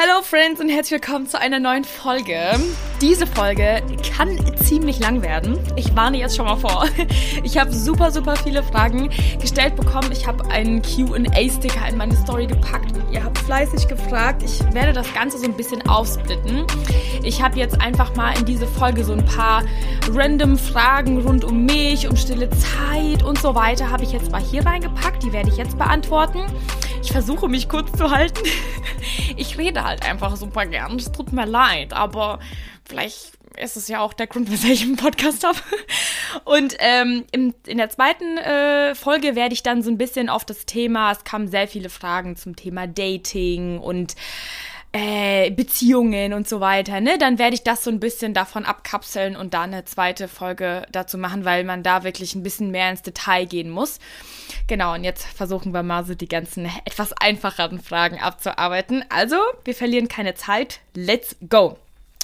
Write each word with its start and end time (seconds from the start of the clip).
Hello 0.00 0.22
Friends 0.22 0.60
und 0.60 0.68
herzlich 0.68 1.00
willkommen 1.00 1.26
zu 1.26 1.40
einer 1.40 1.58
neuen 1.58 1.82
Folge. 1.82 2.52
Diese 3.00 3.26
Folge 3.26 3.82
kann 4.16 4.38
ziemlich 4.62 5.00
lang 5.00 5.22
werden. 5.22 5.58
Ich 5.74 5.96
warne 5.96 6.18
jetzt 6.18 6.36
schon 6.36 6.46
mal 6.46 6.54
vor. 6.54 6.86
Ich 7.42 7.58
habe 7.58 7.72
super, 7.72 8.12
super 8.12 8.36
viele 8.36 8.62
Fragen 8.62 9.10
gestellt 9.40 9.74
bekommen. 9.74 10.12
Ich 10.12 10.24
habe 10.24 10.48
einen 10.50 10.82
QA-Sticker 10.82 11.88
in 11.88 11.96
meine 11.96 12.14
Story 12.14 12.46
gepackt 12.46 12.92
und 12.92 13.10
ihr 13.10 13.24
habt 13.24 13.38
fleißig 13.38 13.88
gefragt. 13.88 14.44
Ich 14.44 14.60
werde 14.72 14.92
das 14.92 15.12
Ganze 15.14 15.38
so 15.38 15.46
ein 15.46 15.56
bisschen 15.56 15.88
aufsplitten. 15.88 16.64
Ich 17.24 17.42
habe 17.42 17.58
jetzt 17.58 17.80
einfach 17.80 18.14
mal 18.14 18.38
in 18.38 18.44
diese 18.44 18.68
Folge 18.68 19.02
so 19.02 19.14
ein 19.14 19.24
paar 19.24 19.64
random 20.12 20.58
Fragen 20.58 21.22
rund 21.22 21.44
um 21.44 21.64
mich, 21.64 22.06
um 22.08 22.16
stille 22.16 22.48
Zeit 22.50 23.24
und 23.24 23.40
so 23.40 23.56
weiter, 23.56 23.90
habe 23.90 24.04
ich 24.04 24.12
jetzt 24.12 24.30
mal 24.30 24.40
hier 24.40 24.64
reingepackt. 24.64 25.24
Die 25.24 25.32
werde 25.32 25.50
ich 25.50 25.56
jetzt 25.56 25.76
beantworten. 25.76 26.42
Ich 27.02 27.12
versuche 27.12 27.48
mich 27.48 27.68
kurz 27.68 27.92
zu 27.96 28.10
halten. 28.10 28.42
Ich 29.36 29.56
rede 29.56 29.84
halt 29.84 30.04
einfach 30.04 30.36
super 30.36 30.66
gern. 30.66 30.96
Es 30.96 31.12
tut 31.12 31.32
mir 31.32 31.46
leid, 31.46 31.92
aber 31.92 32.40
vielleicht 32.84 33.38
ist 33.56 33.76
es 33.76 33.86
ja 33.86 34.00
auch 34.00 34.12
der 34.12 34.26
Grund, 34.26 34.50
weshalb 34.50 34.72
ich 34.72 34.82
einen 34.82 34.96
Podcast 34.96 35.44
habe. 35.44 35.58
Und 36.44 36.74
ähm, 36.80 37.24
in, 37.30 37.54
in 37.66 37.78
der 37.78 37.88
zweiten 37.88 38.36
äh, 38.38 38.96
Folge 38.96 39.36
werde 39.36 39.54
ich 39.54 39.62
dann 39.62 39.82
so 39.82 39.90
ein 39.90 39.98
bisschen 39.98 40.28
auf 40.28 40.44
das 40.44 40.66
Thema, 40.66 41.12
es 41.12 41.22
kamen 41.22 41.46
sehr 41.48 41.68
viele 41.68 41.88
Fragen 41.88 42.34
zum 42.34 42.56
Thema 42.56 42.88
Dating 42.88 43.78
und 43.78 44.16
äh, 44.92 45.50
Beziehungen 45.50 46.32
und 46.32 46.48
so 46.48 46.60
weiter, 46.60 47.00
ne? 47.00 47.18
Dann 47.18 47.38
werde 47.38 47.54
ich 47.54 47.62
das 47.62 47.84
so 47.84 47.90
ein 47.90 48.00
bisschen 48.00 48.34
davon 48.34 48.64
abkapseln 48.64 49.36
und 49.36 49.54
da 49.54 49.62
eine 49.62 49.84
zweite 49.84 50.28
Folge 50.28 50.86
dazu 50.90 51.18
machen, 51.18 51.44
weil 51.44 51.62
man 51.64 51.82
da 51.82 52.04
wirklich 52.04 52.34
ein 52.34 52.42
bisschen 52.42 52.70
mehr 52.70 52.90
ins 52.90 53.02
Detail 53.02 53.44
gehen 53.44 53.70
muss. 53.70 53.98
Genau, 54.68 54.94
und 54.94 55.02
jetzt 55.02 55.24
versuchen 55.24 55.72
wir 55.72 55.82
mal 55.82 56.04
so 56.04 56.14
die 56.14 56.28
ganzen 56.28 56.70
etwas 56.84 57.14
einfacheren 57.14 57.80
Fragen 57.80 58.20
abzuarbeiten. 58.20 59.02
Also, 59.08 59.36
wir 59.64 59.74
verlieren 59.74 60.08
keine 60.08 60.34
Zeit. 60.34 60.80
Let's 60.94 61.36
go! 61.48 61.78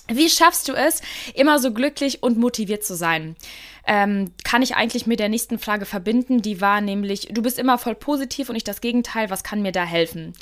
Wie 0.08 0.28
schaffst 0.28 0.68
du 0.68 0.74
es, 0.74 1.00
immer 1.34 1.58
so 1.58 1.72
glücklich 1.72 2.22
und 2.22 2.36
motiviert 2.36 2.84
zu 2.84 2.94
sein? 2.94 3.36
Ähm, 3.86 4.32
kann 4.44 4.62
ich 4.62 4.76
eigentlich 4.76 5.06
mit 5.06 5.20
der 5.20 5.28
nächsten 5.28 5.58
Frage 5.58 5.84
verbinden. 5.84 6.40
Die 6.40 6.60
war 6.60 6.80
nämlich, 6.80 7.28
du 7.30 7.42
bist 7.42 7.58
immer 7.58 7.76
voll 7.76 7.94
positiv 7.94 8.48
und 8.48 8.54
nicht 8.54 8.68
das 8.68 8.80
Gegenteil, 8.80 9.30
was 9.30 9.44
kann 9.44 9.62
mir 9.62 9.72
da 9.72 9.84
helfen? 9.84 10.32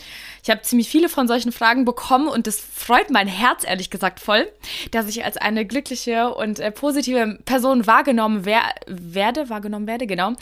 Ich 0.42 0.50
habe 0.50 0.62
ziemlich 0.62 0.88
viele 0.88 1.08
von 1.08 1.26
solchen 1.26 1.50
Fragen 1.50 1.84
bekommen 1.84 2.28
und 2.28 2.46
das 2.46 2.60
freut 2.60 3.10
mein 3.10 3.26
Herz 3.26 3.64
ehrlich 3.64 3.90
gesagt 3.90 4.20
voll, 4.20 4.48
dass 4.92 5.08
ich 5.08 5.24
als 5.24 5.36
eine 5.36 5.66
glückliche 5.66 6.34
und 6.34 6.60
äh, 6.60 6.70
positive 6.70 7.38
Person 7.44 7.86
wahrgenommen 7.86 8.44
wer 8.44 8.62
werde, 8.86 9.48
wahrgenommen 9.48 9.86
werde, 9.86 10.06
genau. 10.06 10.32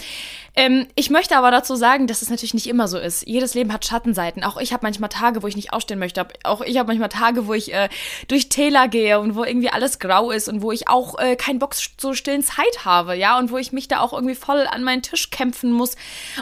Ähm, 0.55 0.87
ich 0.95 1.11
möchte 1.11 1.37
aber 1.37 1.51
dazu 1.51 1.77
sagen, 1.77 2.07
dass 2.07 2.23
es 2.23 2.29
natürlich 2.29 2.55
nicht 2.55 2.67
immer 2.67 2.89
so 2.89 2.99
ist. 2.99 3.27
Jedes 3.27 3.55
Leben 3.55 3.73
hat 3.73 3.87
Schattenseiten. 3.87 4.45
Auch 4.45 4.59
ich 4.59 4.73
habe 4.73 4.85
manchmal 4.85 5.09
Tage, 5.09 5.43
wo 5.43 5.47
ich 5.47 5.57
nicht 5.57 5.73
aufstehen 5.73 5.99
möchte. 5.99 6.27
Auch 6.45 6.61
ich 6.61 6.77
habe 6.77 6.89
manchmal 6.89 7.09
Tage, 7.09 7.47
wo 7.47 7.55
ich 7.55 7.73
äh, 7.73 7.89
durch 8.29 8.49
Täler 8.49 8.89
gehe 8.89 9.21
und 9.21 9.37
wo 9.37 9.45
irgendwie 9.45 9.71
alles 9.71 9.99
grau 9.99 10.31
ist 10.31 10.49
und 10.49 10.61
wo 10.61 10.73
ich 10.73 10.89
auch 10.89 11.19
äh, 11.19 11.37
keinen 11.37 11.59
Bock 11.59 11.75
zur 11.75 12.15
stillen 12.15 12.43
Zeit 12.43 12.85
habe 12.85 12.90
habe, 12.91 13.15
ja, 13.15 13.39
und 13.39 13.51
wo 13.51 13.57
ich 13.57 13.73
mich 13.73 13.89
da 13.89 14.01
auch 14.01 14.13
irgendwie 14.13 14.35
voll 14.35 14.67
an 14.69 14.83
meinen 14.83 15.03
Tisch 15.03 15.31
kämpfen 15.31 15.73
muss 15.73 15.97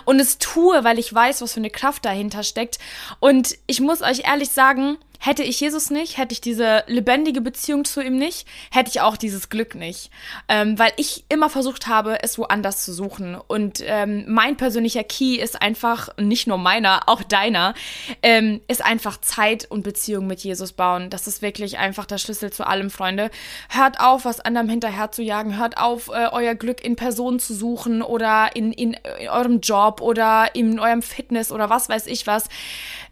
und 0.07 0.19
es 0.19 0.39
tue, 0.39 0.83
weil 0.83 0.99
ich 0.99 1.13
weiß, 1.13 1.43
was 1.43 1.53
für 1.53 1.61
eine 1.61 1.71
Kraft 1.71 2.05
dahinter 2.05 2.43
steckt. 2.43 2.79
Und 3.21 3.57
ich 3.67 3.81
muss 3.81 4.01
euch 4.03 4.27
ehrlich 4.27 4.51
sagen, 4.51 4.97
Hätte 5.19 5.43
ich 5.43 5.61
Jesus 5.61 5.91
nicht, 5.91 6.17
hätte 6.17 6.33
ich 6.33 6.41
diese 6.41 6.85
lebendige 6.87 7.41
Beziehung 7.41 7.85
zu 7.85 8.01
ihm 8.01 8.17
nicht, 8.17 8.47
hätte 8.71 8.91
ich 8.91 9.01
auch 9.01 9.17
dieses 9.17 9.49
Glück 9.49 9.75
nicht. 9.75 10.11
Ähm, 10.49 10.79
weil 10.79 10.93
ich 10.97 11.25
immer 11.29 11.51
versucht 11.51 11.89
habe, 11.89 12.23
es 12.23 12.39
woanders 12.39 12.85
zu 12.85 12.93
suchen. 12.93 13.35
Und 13.35 13.83
ähm, 13.85 14.25
mein 14.29 14.57
persönlicher 14.57 15.03
Key 15.03 15.37
ist 15.37 15.61
einfach, 15.61 16.09
nicht 16.19 16.47
nur 16.47 16.59
meiner, 16.59 17.09
auch 17.09 17.23
deiner, 17.23 17.75
ähm, 18.23 18.61
ist 18.69 18.85
einfach 18.85 19.21
Zeit 19.21 19.67
und 19.69 19.83
Beziehung 19.83 20.27
mit 20.29 20.41
Jesus 20.41 20.73
bauen. 20.73 21.11
Das 21.11 21.27
ist 21.27 21.43
wirklich 21.43 21.79
einfach 21.79 22.07
der 22.07 22.19
Schlüssel 22.19 22.53
zu 22.53 22.67
allem, 22.67 22.91
Freunde. 22.91 23.31
Hört 23.69 23.99
auf, 24.01 24.25
was 24.25 24.41
anderem 24.41 24.69
hinterher 24.69 25.11
zu 25.11 25.23
jagen. 25.23 25.59
Hört 25.59 25.79
auf, 25.79 26.09
äh, 26.09 26.29
euer 26.31 26.55
Glück 26.55 26.85
in 26.85 26.95
Personen 26.95 27.41
zu 27.41 27.55
suchen 27.55 28.03
oder 28.03 28.55
in, 28.55 28.73
in, 28.73 28.95
in 29.19 29.29
eurem 29.29 29.61
Job 29.61 30.01
oder 30.01 30.55
in 30.55 30.79
eurem 30.79 31.03
Fitness 31.03 31.51
oder 31.51 31.71
was 31.71 31.89
weiß 31.89 32.07
ich 32.07 32.27
was 32.27 32.49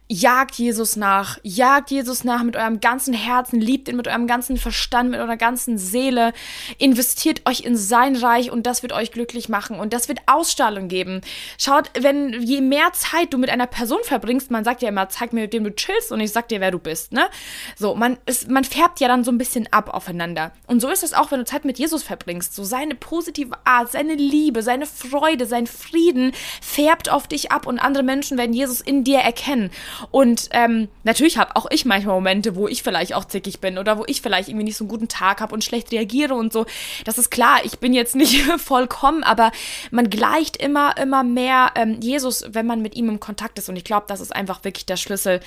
jagt 0.09 0.55
Jesus 0.57 0.97
nach, 0.97 1.39
jagt 1.43 1.91
Jesus 1.91 2.23
nach 2.23 2.43
mit 2.43 2.57
eurem 2.57 2.81
ganzen 2.81 3.13
Herzen, 3.13 3.61
liebt 3.61 3.89
ihn 3.89 3.97
mit 3.97 4.07
eurem 4.07 4.27
ganzen 4.27 4.57
Verstand, 4.57 5.11
mit 5.11 5.21
eurer 5.21 5.37
ganzen 5.37 5.79
Seele, 5.79 6.33
investiert 6.79 7.43
euch 7.49 7.61
in 7.61 7.77
sein 7.77 8.15
Reich 8.15 8.51
und 8.51 8.67
das 8.67 8.83
wird 8.83 8.93
euch 8.93 9.11
glücklich 9.11 9.49
machen 9.49 9.79
und 9.79 9.93
das 9.93 10.09
wird 10.09 10.21
Ausstrahlung 10.27 10.89
geben. 10.89 11.23
Schaut, 11.59 11.91
wenn 11.99 12.41
je 12.43 12.61
mehr 12.61 12.93
Zeit 12.93 13.33
du 13.33 13.39
mit 13.39 13.51
einer 13.51 13.67
Person 13.67 13.99
verbringst, 14.05 14.51
man 14.51 14.65
sagt 14.65 14.83
ja 14.83 14.89
immer, 14.89 15.09
zeig 15.09 15.33
mir, 15.33 15.43
mit 15.43 15.53
dem 15.53 15.65
du 15.65 15.75
chillst 15.75 16.13
und 16.13 16.21
ich 16.21 16.33
sag 16.33 16.49
dir, 16.49 16.61
wer 16.61 16.71
du 16.71 16.79
bist, 16.79 17.13
ne? 17.13 17.29
So, 17.77 17.95
man 17.95 18.19
ist, 18.27 18.49
man 18.49 18.65
färbt 18.65 19.01
ja 19.01 19.09
dann 19.09 19.25
so 19.25 19.33
ein 19.33 19.39
bisschen 19.39 19.67
ab 19.73 19.93
aufeinander. 19.93 20.53
Und 20.67 20.81
so 20.81 20.89
ist 20.89 21.03
es 21.03 21.15
auch, 21.15 21.31
wenn 21.33 21.41
du 21.41 21.45
Zeit 21.45 21.65
mit 21.65 21.79
Jesus 21.79 22.03
verbringst. 22.03 22.55
So 22.55 22.63
seine 22.63 22.95
positive 22.95 23.57
Art, 23.65 23.91
seine 23.91 24.15
Liebe, 24.15 24.63
seine 24.63 24.87
Freude, 24.87 25.47
sein 25.47 25.67
Frieden 25.67 26.33
färbt 26.63 27.11
auf 27.11 27.27
dich 27.27 27.51
ab 27.51 27.67
und 27.67 27.79
andere 27.79 28.05
Menschen 28.05 28.39
werden 28.39 28.53
Jesus 28.53 28.81
in 28.81 29.03
dir 29.03 29.19
erkennen. 29.19 29.71
Und 30.11 30.49
ähm, 30.53 30.89
natürlich 31.05 31.39
habe 31.39 31.57
auch 31.57 31.67
ich 31.71 31.85
manchmal 31.85 32.15
Momente, 32.15 32.57
wo 32.57 32.69
ich 32.69 32.83
vielleicht 32.83 33.15
auch 33.15 33.25
zickig 33.25 33.61
bin 33.61 33.79
oder 33.79 33.99
wo 33.99 34.05
ich 34.07 34.23
vielleicht 34.23 34.49
irgendwie 34.49 34.65
nicht 34.65 34.77
so 34.77 34.85
einen 34.85 34.91
guten 34.91 35.09
Tag 35.09 35.41
habe 35.41 35.55
und 35.55 35.65
schlecht 35.65 35.93
reagiere 35.93 36.35
und 36.35 36.53
so. 36.53 36.67
Das 37.05 37.19
ist 37.19 37.31
klar, 37.31 37.61
ich 37.65 37.79
bin 37.79 37.93
jetzt 37.93 38.17
nicht 38.17 38.43
vollkommen, 38.59 39.23
aber 39.25 39.53
man 39.91 40.11
gleicht 40.11 40.57
immer, 40.57 40.97
immer 40.97 41.23
mehr 41.23 41.73
ähm, 41.75 42.01
Jesus, 42.01 42.45
wenn 42.49 42.67
man 42.67 42.83
mit 42.83 42.97
ihm 42.97 43.09
im 43.09 43.21
Kontakt 43.21 43.59
ist. 43.59 43.69
Und 43.69 43.77
ich 43.77 43.85
glaube, 43.85 44.07
das 44.09 44.21
ist 44.21 44.35
einfach 44.35 44.65
wirklich 44.65 44.87
der 44.87 44.97
Schlüssel, 44.97 45.41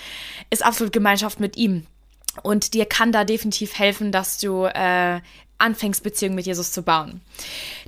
ist 0.49 0.65
absolut 0.65 0.93
Gemeinschaft 0.93 1.39
mit 1.39 1.57
ihm. 1.57 1.85
Und 2.43 2.73
dir 2.73 2.85
kann 2.85 3.11
da 3.11 3.23
definitiv 3.23 3.77
helfen, 3.77 4.11
dass 4.11 4.37
du 4.37 4.65
äh, 4.65 5.19
anfängst, 5.57 6.03
Beziehungen 6.03 6.35
mit 6.35 6.45
Jesus 6.45 6.71
zu 6.71 6.83
bauen. 6.83 7.21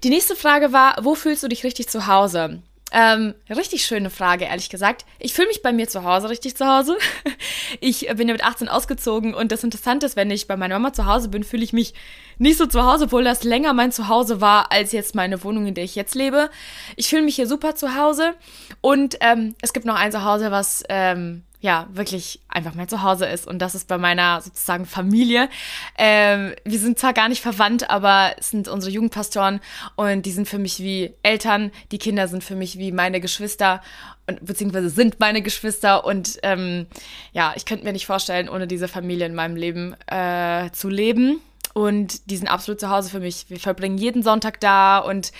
Die 0.03 0.09
nächste 0.09 0.35
Frage 0.35 0.73
war, 0.73 0.97
wo 1.01 1.15
fühlst 1.15 1.43
du 1.43 1.47
dich 1.47 1.63
richtig 1.63 1.89
zu 1.89 2.07
Hause? 2.07 2.61
Ähm, 2.93 3.35
richtig 3.49 3.85
schöne 3.85 4.09
Frage, 4.09 4.45
ehrlich 4.45 4.69
gesagt. 4.69 5.05
Ich 5.17 5.33
fühle 5.33 5.47
mich 5.47 5.61
bei 5.61 5.71
mir 5.71 5.87
zu 5.87 6.03
Hause 6.03 6.29
richtig 6.29 6.55
zu 6.55 6.67
Hause. 6.67 6.97
Ich 7.79 8.05
bin 8.15 8.27
ja 8.27 8.33
mit 8.33 8.43
18 8.43 8.67
ausgezogen 8.67 9.33
und 9.33 9.51
das 9.53 9.63
Interessante 9.63 10.05
ist, 10.05 10.17
wenn 10.17 10.29
ich 10.29 10.45
bei 10.45 10.57
meiner 10.57 10.77
Mama 10.77 10.91
zu 10.91 11.05
Hause 11.05 11.29
bin, 11.29 11.45
fühle 11.45 11.63
ich 11.63 11.71
mich 11.71 11.93
nicht 12.37 12.57
so 12.57 12.65
zu 12.65 12.83
Hause, 12.83 13.05
obwohl 13.05 13.23
das 13.23 13.45
länger 13.45 13.71
mein 13.71 13.93
Zuhause 13.93 14.41
war 14.41 14.73
als 14.73 14.91
jetzt 14.91 15.15
meine 15.15 15.41
Wohnung, 15.45 15.67
in 15.67 15.73
der 15.73 15.85
ich 15.85 15.95
jetzt 15.95 16.13
lebe. 16.13 16.49
Ich 16.97 17.07
fühle 17.07 17.21
mich 17.21 17.37
hier 17.37 17.47
super 17.47 17.73
zu 17.73 17.95
Hause 17.95 18.33
und 18.81 19.15
ähm, 19.21 19.55
es 19.61 19.71
gibt 19.71 19.85
noch 19.85 19.95
ein 19.95 20.11
Zuhause, 20.11 20.51
was 20.51 20.83
ähm, 20.89 21.43
ja, 21.61 21.87
wirklich 21.93 22.39
einfach 22.47 22.73
mein 22.73 22.87
Zuhause 22.87 23.27
ist. 23.27 23.47
Und 23.47 23.59
das 23.59 23.75
ist 23.75 23.87
bei 23.87 23.99
meiner 23.99 24.41
sozusagen 24.41 24.87
Familie. 24.87 25.47
Ähm, 25.95 26.55
wir 26.65 26.79
sind 26.79 26.97
zwar 26.97 27.13
gar 27.13 27.29
nicht 27.29 27.41
verwandt, 27.41 27.89
aber 27.89 28.33
es 28.39 28.49
sind 28.49 28.67
unsere 28.67 28.91
Jugendpastoren 28.91 29.61
und 29.95 30.25
die 30.25 30.31
sind 30.31 30.49
für 30.49 30.57
mich 30.57 30.79
wie 30.79 31.13
Eltern. 31.21 31.71
Die 31.91 31.99
Kinder 31.99 32.27
sind 32.27 32.43
für 32.43 32.55
mich 32.55 32.79
wie 32.79 32.91
meine 32.91 33.21
Geschwister 33.21 33.81
und 34.25 34.43
beziehungsweise 34.43 34.89
sind 34.89 35.19
meine 35.19 35.43
Geschwister. 35.43 36.03
Und 36.03 36.39
ähm, 36.41 36.87
ja, 37.31 37.53
ich 37.55 37.65
könnte 37.65 37.85
mir 37.85 37.93
nicht 37.93 38.07
vorstellen, 38.07 38.49
ohne 38.49 38.65
diese 38.65 38.87
Familie 38.87 39.27
in 39.27 39.35
meinem 39.35 39.55
Leben 39.55 39.95
äh, 40.07 40.71
zu 40.71 40.89
leben. 40.89 41.41
Und 41.73 42.29
die 42.31 42.37
sind 42.37 42.47
absolut 42.47 42.79
zu 42.79 42.89
Hause 42.89 43.11
für 43.11 43.19
mich. 43.19 43.45
Wir 43.49 43.59
verbringen 43.59 43.99
jeden 43.99 44.23
Sonntag 44.23 44.59
da 44.59 44.97
und 44.97 45.31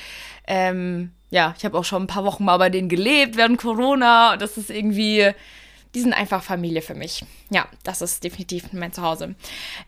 ähm, 0.48 1.12
ja, 1.31 1.56
ich 1.58 1.66
habe 1.66 1.78
auch 1.78 1.84
schon 1.84 2.04
ein 2.04 2.08
paar 2.08 2.26
Wochen 2.26 2.46
mal 2.46 2.58
bei 2.58 2.70
denen 2.70 2.90
gelebt 2.90 3.38
während 3.38 3.60
Corona. 3.60 4.38
Das 4.38 4.58
ist 4.58 4.70
irgendwie 4.70 5.34
die 5.94 6.02
sind 6.02 6.13
einfach 6.13 6.44
Familie 6.44 6.81
für 6.81 6.96
mich. 6.96 7.25
Ja, 7.50 7.68
das 7.84 8.02
ist 8.02 8.24
definitiv 8.24 8.72
mein 8.74 8.94
Zuhause. 8.94 9.35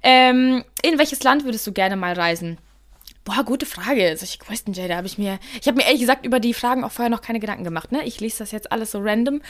Ähm, 0.01 0.63
in 0.81 0.97
welches 0.97 1.23
Land 1.23 1.45
würdest 1.45 1.65
du 1.65 1.71
gerne 1.71 1.95
mal 1.95 2.13
reisen? 2.13 2.57
Boah, 3.25 3.43
gute 3.43 3.65
Frage. 3.65 4.15
Solche 4.17 4.37
Question, 4.37 4.73
Jay, 4.73 4.87
da 4.87 4.97
habe 4.97 5.07
ich 5.07 5.17
mir. 5.17 5.39
Ich 5.61 5.67
habe 5.67 5.77
mir 5.77 5.85
ehrlich 5.85 6.01
gesagt 6.01 6.25
über 6.25 6.39
die 6.39 6.53
Fragen 6.53 6.83
auch 6.83 6.91
vorher 6.91 7.09
noch 7.09 7.21
keine 7.21 7.39
Gedanken 7.39 7.63
gemacht, 7.63 7.91
ne? 7.91 8.03
Ich 8.03 8.19
lese 8.19 8.39
das 8.39 8.51
jetzt 8.51 8.71
alles 8.71 8.91
so 8.91 8.99
random. 8.99 9.41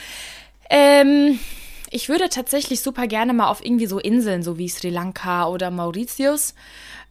Ähm, 0.70 1.40
ich 1.90 2.08
würde 2.08 2.28
tatsächlich 2.28 2.80
super 2.80 3.06
gerne 3.06 3.32
mal 3.32 3.48
auf 3.48 3.64
irgendwie 3.64 3.86
so 3.86 3.98
Inseln, 3.98 4.42
so 4.42 4.58
wie 4.58 4.68
Sri 4.68 4.90
Lanka 4.90 5.48
oder 5.48 5.70
Mauritius. 5.70 6.54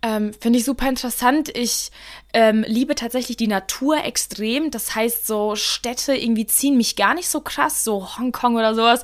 Ähm, 0.06 0.34
Finde 0.38 0.60
ich 0.60 0.66
super 0.66 0.90
interessant. 0.90 1.50
Ich 1.56 1.90
ähm, 2.34 2.66
liebe 2.68 2.94
tatsächlich 2.94 3.38
die 3.38 3.48
Natur 3.48 4.04
extrem. 4.04 4.70
Das 4.70 4.94
heißt, 4.96 5.26
so 5.26 5.56
Städte 5.56 6.14
irgendwie 6.14 6.46
ziehen 6.46 6.76
mich 6.76 6.98
gar 6.98 7.14
nicht 7.14 7.30
so 7.30 7.40
krass, 7.40 7.86
so 7.86 8.18
Hongkong 8.18 8.56
oder 8.58 8.76
sowas. 8.76 9.04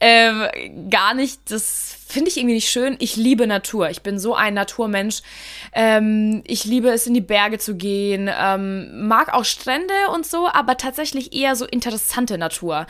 Ähm, 0.00 0.88
gar 0.88 1.12
nicht. 1.12 1.50
Das 1.50 1.94
finde 2.08 2.30
ich 2.30 2.38
irgendwie 2.38 2.54
nicht 2.54 2.70
schön. 2.70 2.96
Ich 3.00 3.16
liebe 3.16 3.46
Natur. 3.46 3.90
Ich 3.90 4.00
bin 4.00 4.18
so 4.18 4.34
ein 4.34 4.54
Naturmensch. 4.54 5.20
Ähm, 5.74 6.42
ich 6.46 6.64
liebe 6.64 6.88
es, 6.88 7.06
in 7.06 7.12
die 7.12 7.20
Berge 7.20 7.58
zu 7.58 7.76
gehen. 7.76 8.30
Ähm, 8.32 9.06
mag 9.06 9.34
auch 9.34 9.44
Strände 9.44 9.94
und 10.14 10.24
so, 10.24 10.48
aber 10.48 10.78
tatsächlich 10.78 11.34
eher 11.34 11.54
so 11.54 11.66
interessante 11.66 12.38
Natur. 12.38 12.86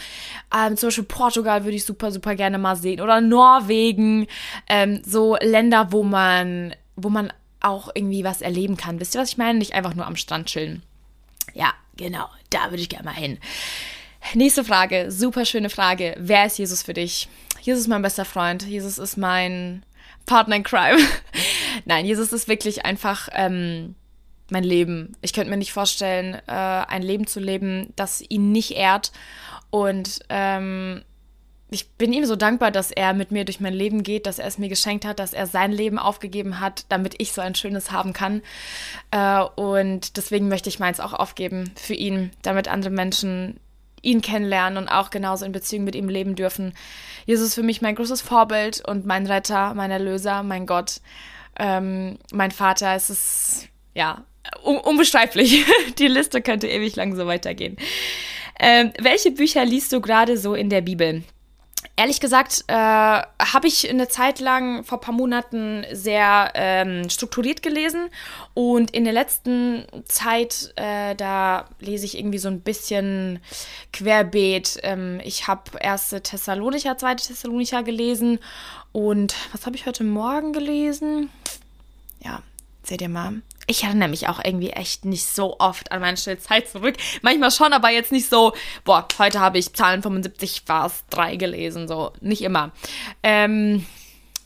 Ähm, 0.57 0.77
zum 0.77 0.87
Beispiel 0.87 1.05
Portugal 1.05 1.65
würde 1.65 1.77
ich 1.77 1.85
super, 1.85 2.13
super 2.13 2.37
gerne 2.37 2.59
mal 2.59 2.77
sehen. 2.77 3.01
Oder 3.01 3.21
Norwegen. 3.21 4.29
Ähm, 4.69 5.03
so 5.05 5.37
Länder, 5.41 5.89
wo 5.91 6.05
man, 6.05 6.77
wo 6.95 7.09
man 7.09 7.33
auch 7.61 7.91
irgendwie 7.95 8.25
was 8.25 8.43
erleben 8.43 8.77
kann. 8.77 9.01
Wisst 9.01 9.15
ihr, 9.15 9.21
was 9.21 9.31
ich 9.31 9.39
meine? 9.39 9.59
Nicht 9.59 9.75
einfach 9.75 9.95
nur 9.95 10.07
am 10.07 10.17
Strand 10.17 10.47
chillen. 10.47 10.83
Ja, 11.55 11.73
genau, 11.97 12.29
da 12.51 12.71
würde 12.71 12.83
ich 12.83 12.89
gerne 12.89 13.05
mal 13.05 13.15
hin. 13.15 13.39
Nächste 14.35 14.65
Frage, 14.65 15.11
super 15.11 15.45
schöne 15.45 15.71
Frage. 15.71 16.15
Wer 16.19 16.47
ist 16.47 16.59
Jesus 16.59 16.83
für 16.83 16.95
dich? 16.95 17.29
Jesus 17.63 17.83
ist 17.83 17.89
mein 17.89 18.03
bester 18.03 18.25
Freund. 18.25 18.63
Jesus 18.63 18.99
ist 18.99 19.17
mein 19.17 19.85
Partner 20.27 20.57
in 20.57 20.63
Crime. 20.63 20.99
Nein, 21.85 22.07
Jesus 22.07 22.33
ist 22.33 22.49
wirklich 22.49 22.85
einfach 22.85 23.29
ähm, 23.33 23.95
mein 24.51 24.65
Leben. 24.65 25.17
Ich 25.23 25.33
könnte 25.33 25.51
mir 25.51 25.57
nicht 25.57 25.73
vorstellen, 25.73 26.35
äh, 26.47 26.53
ein 26.53 27.03
Leben 27.03 27.27
zu 27.27 27.41
leben, 27.41 27.93
das 27.97 28.23
ihn 28.29 28.53
nicht 28.53 28.73
ehrt. 28.73 29.13
Und 29.71 30.21
ähm, 30.29 31.03
ich 31.71 31.91
bin 31.91 32.13
ihm 32.13 32.25
so 32.25 32.37
dankbar, 32.37 32.71
dass 32.71 32.91
er 32.91 33.15
mit 33.15 33.31
mir 33.31 33.45
durch 33.45 33.61
mein 33.61 33.75
Leben 33.75 34.03
geht, 34.03 34.27
dass 34.27 34.39
er 34.39 34.47
es 34.47 34.59
mir 34.59 34.69
geschenkt 34.69 35.05
hat, 35.05 35.19
dass 35.19 35.33
er 35.33 35.47
sein 35.47 35.73
Leben 35.73 35.99
aufgegeben 35.99 36.61
hat, 36.61 36.85
damit 36.89 37.15
ich 37.19 37.33
so 37.33 37.41
ein 37.41 37.55
schönes 37.55 37.93
haben 37.93 38.13
kann. 38.13 38.43
Äh, 39.11 39.43
und 39.57 40.17
deswegen 40.17 40.49
möchte 40.49 40.69
ich 40.69 40.79
meins 40.79 41.01
auch 41.01 41.13
aufgeben 41.13 41.71
für 41.77 41.95
ihn, 41.95 42.31
damit 42.43 42.69
andere 42.69 42.91
Menschen 42.91 43.61
ihn 44.03 44.23
kennenlernen 44.23 44.79
und 44.79 44.89
auch 44.89 45.11
genauso 45.11 45.45
in 45.45 45.53
Beziehung 45.53 45.85
mit 45.85 45.95
ihm 45.95 46.09
leben 46.09 46.35
dürfen. 46.35 46.73
Jesus 47.27 47.49
ist 47.49 47.55
für 47.55 47.63
mich 47.63 47.83
mein 47.83 47.95
großes 47.95 48.23
Vorbild 48.23 48.87
und 48.87 49.07
mein 49.07 49.27
Retter, 49.27 49.75
mein 49.75 49.91
Erlöser, 49.91 50.43
mein 50.43 50.67
Gott, 50.67 51.01
ähm, 51.59 52.19
mein 52.33 52.51
Vater. 52.51 52.95
Es 52.95 53.11
ist, 53.11 53.69
ja, 53.95 54.25
un 54.65 54.79
unbeschreiblich. 54.79 55.65
Die 55.99 56.09
Liste 56.09 56.43
könnte 56.43 56.67
ewig 56.67 56.97
lang 56.97 57.15
so 57.15 57.27
weitergehen. 57.27 57.77
Ähm, 58.59 58.93
welche 58.99 59.31
Bücher 59.31 59.65
liest 59.65 59.93
du 59.93 60.01
gerade 60.01 60.37
so 60.37 60.55
in 60.55 60.71
der 60.71 60.81
Bibel? 60.81 61.23
Ehrlich 62.01 62.21
gesagt, 62.21 62.65
äh, 62.69 62.73
habe 62.73 63.67
ich 63.67 63.91
eine 63.91 64.09
Zeit 64.09 64.41
lang 64.41 64.85
vor 64.85 64.97
ein 64.97 65.01
paar 65.03 65.13
Monaten 65.13 65.85
sehr 65.93 66.51
ähm, 66.55 67.11
strukturiert 67.11 67.63
gelesen 67.63 68.09
und 68.55 68.91
in 68.93 69.05
der 69.05 69.13
letzten 69.13 69.85
Zeit, 70.07 70.73
äh, 70.77 71.15
da 71.15 71.69
lese 71.79 72.07
ich 72.07 72.17
irgendwie 72.17 72.39
so 72.39 72.49
ein 72.49 72.63
bisschen 72.63 73.39
querbeet. 73.93 74.79
Ähm, 74.83 75.21
ich 75.23 75.47
habe 75.47 75.73
erste 75.79 76.23
Thessalonicher, 76.23 76.97
zweite 76.97 77.27
Thessalonicher 77.27 77.83
gelesen 77.83 78.39
und 78.93 79.35
was 79.53 79.67
habe 79.67 79.77
ich 79.77 79.85
heute 79.85 80.03
Morgen 80.03 80.55
gelesen? 80.55 81.29
Ja, 82.25 82.41
seht 82.83 83.03
ihr 83.03 83.11
mal. 83.11 83.43
Ich 83.71 83.85
erinnere 83.85 84.09
mich 84.09 84.27
auch 84.27 84.45
irgendwie 84.45 84.71
echt 84.71 85.05
nicht 85.05 85.25
so 85.25 85.61
oft 85.61 85.93
an 85.93 86.01
meine 86.01 86.17
Stillzeit 86.17 86.69
zurück. 86.69 86.97
Manchmal 87.23 87.53
schon, 87.53 87.73
aber 87.73 87.89
jetzt 87.89 88.11
nicht 88.11 88.29
so, 88.29 88.53
boah, 88.83 89.07
heute 89.21 89.39
habe 89.39 89.59
ich 89.59 89.75
Zahlen 89.75 90.03
75, 90.03 90.65
war 90.67 90.87
es 90.87 91.05
drei 91.09 91.37
gelesen, 91.37 91.87
so. 91.87 92.13
Nicht 92.21 92.43
immer. 92.43 92.73
Ähm, 93.23 93.87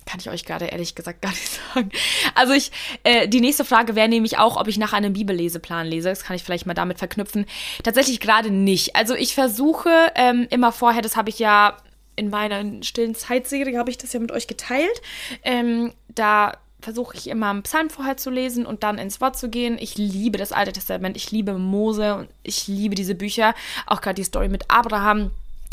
kann 0.05 0.21
ich 0.21 0.29
euch 0.29 0.45
gerade 0.45 0.67
ehrlich 0.67 0.95
gesagt 0.95 1.23
gar 1.23 1.31
nicht 1.31 1.59
sagen. 1.75 1.91
Also 2.35 2.53
ich, 2.53 2.71
äh, 3.03 3.27
die 3.27 3.41
nächste 3.41 3.65
Frage 3.65 3.95
wäre 3.95 4.11
nämlich 4.11 4.37
auch, 4.37 4.59
ob 4.59 4.69
ich 4.69 4.77
nach 4.77 4.93
einem 4.93 5.15
Bibelleseplan 5.15 5.87
lese. 5.87 6.11
Das 6.11 6.23
kann 6.25 6.37
ich 6.37 6.45
vielleicht 6.45 6.67
mal 6.67 6.75
damit 6.75 6.99
verknüpfen. 6.99 7.47
Tatsächlich 7.83 8.21
gerade 8.21 8.51
nicht. 8.51 8.95
Also 8.95 9.15
ich 9.15 9.35
versuche 9.35 10.13
ähm, 10.17 10.47
immer 10.51 10.71
vorher, 10.71 11.01
das 11.01 11.17
habe 11.17 11.31
ich 11.31 11.39
ja 11.39 11.79
in 12.15 12.29
meiner 12.29 12.83
stillen 12.83 13.15
Zeitserie, 13.15 13.79
habe 13.79 13.91
ich 13.91 13.97
das 13.97 14.13
ja 14.13 14.21
mit 14.21 14.33
euch 14.33 14.49
geteilt. 14.49 15.01
Ähm, 15.45 15.95
da 16.09 16.53
versuche 16.85 17.17
ich 17.17 17.29
immer 17.29 17.51
einen 17.51 17.63
Psalm 17.63 17.91
vorher 17.91 18.17
zu 18.17 18.31
lesen 18.31 18.67
und 18.67 18.83
dann 18.83 18.99
ins 18.99 19.21
Wort 19.21 19.37
zu 19.37 19.49
gehen. 19.49 19.79
Ich 19.81 19.97
liebe 19.97 20.39
das 20.39 20.53
Alte 20.53 20.73
Testament, 20.73 21.17
ich 21.17 21.31
liebe 21.33 21.55
Mose 21.55 22.15
und 22.15 22.29
ich 22.43 22.69
liebe 22.69 22.95
diese 22.95 23.15
Bücher. 23.15 23.55
Auch 23.87 24.01
gerade 24.01 24.17
die 24.17 24.25
Story 24.25 24.49
mit 24.49 24.65
Abraham. 24.69 25.31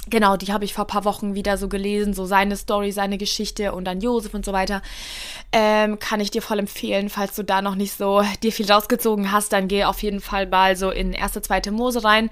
Genau, 0.10 0.36
die 0.36 0.52
habe 0.52 0.66
ich 0.66 0.74
vor 0.74 0.86
ein 0.86 0.88
paar 0.88 1.06
Wochen 1.06 1.36
wieder 1.36 1.58
so 1.58 1.68
gelesen, 1.68 2.16
so 2.16 2.25
seine 2.25 2.58
Story, 2.58 2.92
seine 2.92 3.19
Geschichte 3.19 3.74
und 3.74 3.86
dann 3.86 4.02
Josef 4.02 4.34
und 4.34 4.46
so 4.46 4.54
weiter. 4.54 4.81
Ähm, 5.52 6.00
kann 6.00 6.22
ich 6.22 6.31
dir 6.31 6.42
voll 6.42 6.58
empfehlen, 6.58 7.10
falls 7.10 7.36
du 7.36 7.44
da 7.44 7.62
noch 7.62 7.75
nicht 7.75 7.96
so 7.96 8.24
dir 8.42 8.52
viel 8.52 8.72
rausgezogen 8.72 9.31
hast, 9.31 9.54
dann 9.54 9.68
geh 9.68 9.84
auf 9.84 10.02
jeden 10.02 10.22
Fall 10.22 10.48
mal 10.48 10.75
so 10.75 10.90
in 10.90 11.13
erste, 11.13 11.42
zweite 11.44 11.72
Mose 11.72 12.04
rein 12.04 12.31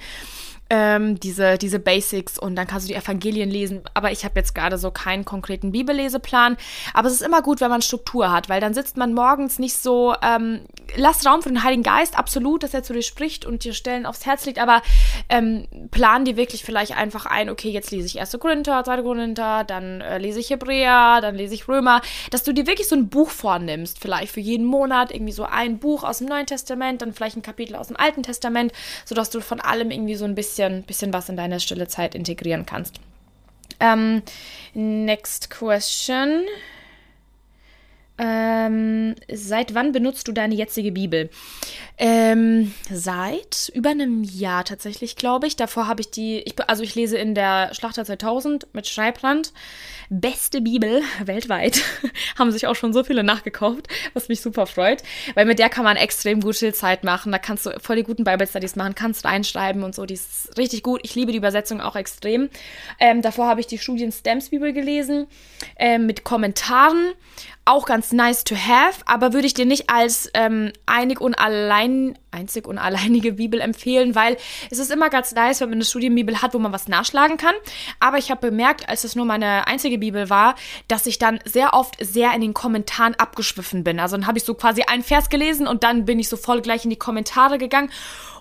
ähm, 0.69 1.19
diese, 1.19 1.57
diese 1.57 1.79
Basics 1.79 2.37
und 2.37 2.55
dann 2.55 2.67
kannst 2.67 2.87
du 2.87 2.93
die 2.93 2.99
Evangelien 2.99 3.49
lesen. 3.49 3.81
Aber 3.93 4.11
ich 4.11 4.23
habe 4.23 4.35
jetzt 4.39 4.53
gerade 4.53 4.77
so 4.77 4.91
keinen 4.91 5.25
konkreten 5.25 5.71
Bibelleseplan. 5.71 6.57
Aber 6.93 7.07
es 7.07 7.15
ist 7.15 7.21
immer 7.21 7.41
gut, 7.41 7.59
wenn 7.61 7.69
man 7.69 7.81
Struktur 7.81 8.31
hat, 8.31 8.49
weil 8.49 8.61
dann 8.61 8.73
sitzt 8.73 8.95
man 8.95 9.13
morgens 9.13 9.57
nicht 9.57 9.75
so, 9.75 10.15
ähm, 10.21 10.61
lass 10.95 11.25
Raum 11.25 11.41
für 11.41 11.49
den 11.49 11.63
Heiligen 11.63 11.83
Geist, 11.83 12.17
absolut, 12.17 12.63
dass 12.63 12.73
er 12.73 12.83
zu 12.83 12.93
dir 12.93 13.01
spricht 13.01 13.45
und 13.45 13.63
dir 13.63 13.73
Stellen 13.73 14.05
aufs 14.05 14.25
Herz 14.25 14.45
legt, 14.45 14.59
aber 14.59 14.81
ähm, 15.29 15.67
plan 15.91 16.25
dir 16.25 16.37
wirklich 16.37 16.63
vielleicht 16.63 16.95
einfach 16.95 17.25
ein, 17.25 17.49
okay, 17.49 17.69
jetzt 17.69 17.91
lese 17.91 18.05
ich 18.05 18.19
1. 18.19 18.37
Korinther, 18.39 18.83
2. 18.83 19.01
Korinther, 19.01 19.63
dann 19.63 20.01
äh, 20.01 20.17
lese 20.19 20.39
ich 20.39 20.49
Hebräer, 20.49 21.19
dann 21.21 21.35
lese 21.35 21.55
ich 21.55 21.67
Römer, 21.67 22.01
dass 22.29 22.43
du 22.43 22.53
dir 22.53 22.67
wirklich 22.67 22.87
so 22.87 22.95
ein 22.95 23.09
Buch 23.09 23.31
vornimmst, 23.31 23.99
vielleicht 23.99 24.31
für 24.31 24.39
jeden 24.39 24.65
Monat 24.65 25.11
irgendwie 25.11 25.33
so 25.33 25.45
ein 25.45 25.79
Buch 25.79 26.03
aus 26.03 26.19
dem 26.19 26.27
Neuen 26.27 26.45
Testament, 26.45 27.01
dann 27.01 27.13
vielleicht 27.13 27.37
ein 27.37 27.41
Kapitel 27.41 27.75
aus 27.75 27.87
dem 27.87 27.97
Alten 27.97 28.23
Testament, 28.23 28.71
sodass 29.05 29.29
du 29.29 29.41
von 29.41 29.59
allem 29.59 29.91
irgendwie 29.91 30.15
so 30.15 30.25
ein 30.25 30.35
bisschen 30.35 30.58
bisschen, 30.59 30.83
bisschen 30.83 31.13
was 31.13 31.29
in 31.29 31.37
deine 31.37 31.59
stille 31.59 31.87
Zeit 31.87 32.15
integrieren 32.15 32.65
kannst. 32.65 32.99
Ähm, 33.79 34.21
next 34.73 35.49
question. 35.49 36.45
Ähm, 38.21 39.15
seit 39.31 39.73
wann 39.73 39.93
benutzt 39.93 40.27
du 40.27 40.33
deine 40.33 40.53
jetzige 40.53 40.91
Bibel? 40.91 41.29
Ähm, 41.97 42.73
seit 42.91 43.71
über 43.73 43.91
einem 43.91 44.23
Jahr 44.23 44.65
tatsächlich, 44.65 45.15
glaube 45.15 45.47
ich. 45.47 45.55
Davor 45.55 45.87
habe 45.87 46.01
ich 46.01 46.11
die, 46.11 46.39
ich, 46.39 46.55
also 46.67 46.83
ich 46.83 46.95
lese 46.95 47.17
in 47.17 47.33
der 47.33 47.73
Schlachter 47.73 48.03
2000 48.03 48.67
mit 48.73 48.87
Schreibrand. 48.87 49.53
Beste 50.09 50.59
Bibel 50.59 51.01
weltweit. 51.23 51.81
Haben 52.37 52.51
sich 52.51 52.67
auch 52.67 52.75
schon 52.75 52.91
so 52.91 53.05
viele 53.05 53.23
nachgekauft, 53.23 53.87
was 54.13 54.27
mich 54.27 54.41
super 54.41 54.65
freut. 54.65 55.01
Weil 55.35 55.45
mit 55.45 55.59
der 55.59 55.69
kann 55.69 55.85
man 55.85 55.95
extrem 55.95 56.41
gut 56.41 56.57
Schildzeit 56.57 57.05
machen. 57.05 57.31
Da 57.31 57.37
kannst 57.37 57.65
du 57.65 57.79
voll 57.79 57.95
die 57.95 58.03
guten 58.03 58.25
Bible 58.25 58.47
Studies 58.47 58.75
machen, 58.75 58.95
kannst 58.95 59.23
reinschreiben 59.23 59.83
und 59.83 59.95
so. 59.95 60.05
Die 60.05 60.15
ist 60.15 60.57
richtig 60.57 60.83
gut. 60.83 60.99
Ich 61.03 61.15
liebe 61.15 61.31
die 61.31 61.37
Übersetzung 61.37 61.79
auch 61.79 61.95
extrem. 61.95 62.49
Ähm, 62.99 63.21
davor 63.21 63.47
habe 63.47 63.61
ich 63.61 63.67
die 63.67 63.77
Studien 63.77 64.11
Stamps 64.11 64.49
Bibel 64.49 64.73
gelesen 64.73 65.27
ähm, 65.77 66.05
mit 66.05 66.25
Kommentaren 66.25 67.13
auch 67.69 67.85
ganz 67.85 68.11
nice 68.11 68.43
to 68.43 68.55
have, 68.55 69.01
aber 69.05 69.31
würde 69.31 69.45
ich 69.45 69.53
dir 69.53 69.65
nicht 69.65 69.89
als 69.89 70.29
ähm, 70.33 70.73
einig 70.87 71.21
und 71.21 71.35
allein, 71.35 72.17
einzig 72.31 72.67
und 72.67 72.79
alleinige 72.79 73.33
Bibel 73.33 73.61
empfehlen, 73.61 74.15
weil 74.15 74.37
es 74.71 74.79
ist 74.79 74.91
immer 74.91 75.09
ganz 75.09 75.33
nice, 75.33 75.61
wenn 75.61 75.69
man 75.69 75.77
eine 75.77 75.85
Studienbibel 75.85 76.41
hat, 76.41 76.55
wo 76.55 76.59
man 76.59 76.73
was 76.73 76.87
nachschlagen 76.87 77.37
kann. 77.37 77.53
Aber 77.99 78.17
ich 78.17 78.31
habe 78.31 78.49
bemerkt, 78.49 78.89
als 78.89 79.03
es 79.03 79.15
nur 79.15 79.25
meine 79.25 79.67
einzige 79.67 79.99
Bibel 79.99 80.29
war, 80.29 80.55
dass 80.87 81.05
ich 81.05 81.19
dann 81.19 81.39
sehr 81.45 81.73
oft 81.73 81.95
sehr 82.03 82.33
in 82.33 82.41
den 82.41 82.55
Kommentaren 82.55 83.13
abgeschwiffen 83.15 83.83
bin. 83.83 83.99
Also 83.99 84.17
dann 84.17 84.25
habe 84.25 84.39
ich 84.39 84.43
so 84.43 84.55
quasi 84.55 84.83
einen 84.83 85.03
Vers 85.03 85.29
gelesen 85.29 85.67
und 85.67 85.83
dann 85.83 86.05
bin 86.05 86.19
ich 86.19 86.27
so 86.27 86.37
voll 86.37 86.61
gleich 86.61 86.83
in 86.85 86.89
die 86.89 86.97
Kommentare 86.97 87.59
gegangen 87.59 87.91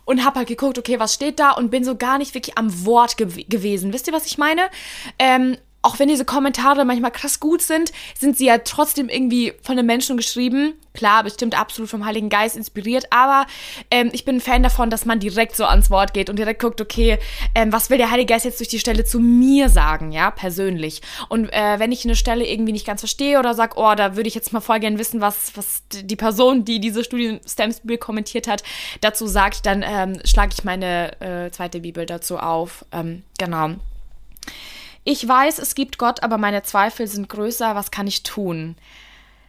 und 0.07 0.25
habe 0.25 0.39
halt 0.39 0.49
geguckt, 0.49 0.79
okay, 0.79 0.99
was 0.99 1.13
steht 1.13 1.39
da 1.39 1.51
und 1.51 1.71
bin 1.71 1.85
so 1.85 1.95
gar 1.95 2.17
nicht 2.17 2.33
wirklich 2.33 2.57
am 2.57 2.87
Wort 2.87 3.19
gew 3.19 3.29
gewesen. 3.47 3.93
Wisst 3.93 4.07
ihr, 4.07 4.15
was 4.15 4.25
ich 4.25 4.39
meine? 4.39 4.63
Ähm, 5.19 5.59
auch 5.89 5.99
wenn 5.99 6.09
diese 6.09 6.27
Kommentare 6.27 6.85
manchmal 6.85 7.11
krass 7.11 7.41
gut 7.41 7.63
sind, 7.63 7.93
sind 8.19 8.37
sie 8.37 8.45
ja 8.45 8.59
trotzdem 8.59 9.09
irgendwie 9.09 9.55
von 9.63 9.75
den 9.75 9.87
Menschen 9.87 10.19
geschrieben. 10.19 10.75
Klar, 10.93 11.25
bestimmt 11.25 11.59
absolut 11.59 11.89
vom 11.89 12.05
Heiligen 12.05 12.29
Geist 12.29 12.57
inspiriert, 12.59 13.07
aber 13.11 13.47
ähm, 13.91 14.11
ich 14.13 14.27
bin 14.27 14.37
ein 14.37 14.41
Fan 14.43 14.63
davon, 14.63 14.91
dass 14.91 15.07
man 15.07 15.19
direkt 15.19 15.57
so 15.57 15.65
ans 15.65 15.91
Wort 15.91 16.13
geht 16.13 16.29
und 16.29 16.39
direkt 16.39 16.61
guckt, 16.61 16.83
okay, 16.83 17.19
ähm, 17.55 17.73
was 17.73 17.89
will 17.89 17.97
der 17.97 18.11
Heilige 18.11 18.35
Geist 18.35 18.45
jetzt 18.45 18.61
durch 18.61 18.69
die 18.69 18.79
Stelle 18.79 19.07
zu 19.07 19.19
mir 19.19 19.71
sagen, 19.71 20.13
ja, 20.13 20.31
persönlich. 20.31 21.01
Und 21.31 21.51
äh, 21.55 21.79
wenn 21.79 21.91
ich 21.91 22.05
eine 22.05 22.17
Stelle 22.17 22.47
irgendwie 22.47 22.73
nicht 22.73 22.87
ganz 22.87 23.01
verstehe 23.01 23.39
oder 23.39 23.55
sage, 23.55 23.77
oh, 23.77 23.95
da 23.95 24.15
würde 24.15 24.29
ich 24.29 24.35
jetzt 24.35 24.53
mal 24.53 24.61
voll 24.61 24.81
gerne 24.81 24.99
wissen, 24.99 25.23
was, 25.23 25.53
was 25.55 25.85
die 25.91 26.17
Person, 26.17 26.67
die 26.67 26.81
diese 26.81 27.03
Studien 27.03 27.41
Stamps 27.49 27.81
Bibel 27.81 27.97
kommentiert 27.97 28.47
hat, 28.47 28.63
dazu 29.01 29.27
sagt, 29.27 29.65
dann 29.65 29.83
ähm, 29.83 30.21
schlage 30.27 30.53
ich 30.53 30.65
meine 30.65 31.19
äh, 31.23 31.51
zweite 31.51 31.81
Bibel 31.81 32.05
dazu 32.05 32.37
auf. 32.37 32.85
Ähm, 32.93 33.23
genau. 33.39 33.71
Ich 35.11 35.27
weiß, 35.27 35.59
es 35.59 35.75
gibt 35.75 35.97
Gott, 35.97 36.23
aber 36.23 36.37
meine 36.37 36.65
Zweifel 36.65 37.07
sind 37.07 37.31
größer. 37.31 37.75
Was 37.75 37.91
kann 37.91 38.07
ich 38.07 38.25
tun? 38.25 38.77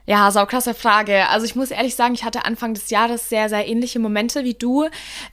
Ja, 0.06 0.32
sauklasse 0.32 0.74
Frage. 0.74 1.28
Also 1.28 1.46
ich 1.46 1.54
muss 1.54 1.72
ehrlich 1.72 1.98
sagen, 1.98 2.13
ich 2.13 2.24
hatte 2.24 2.46
Anfang 2.46 2.75
des 2.75 2.89
Jahres 2.89 3.28
sehr, 3.28 3.50
sehr 3.50 3.68
ähnliche 3.68 4.00
Momente 4.00 4.46
wie 4.46 4.54
du. 4.54 4.88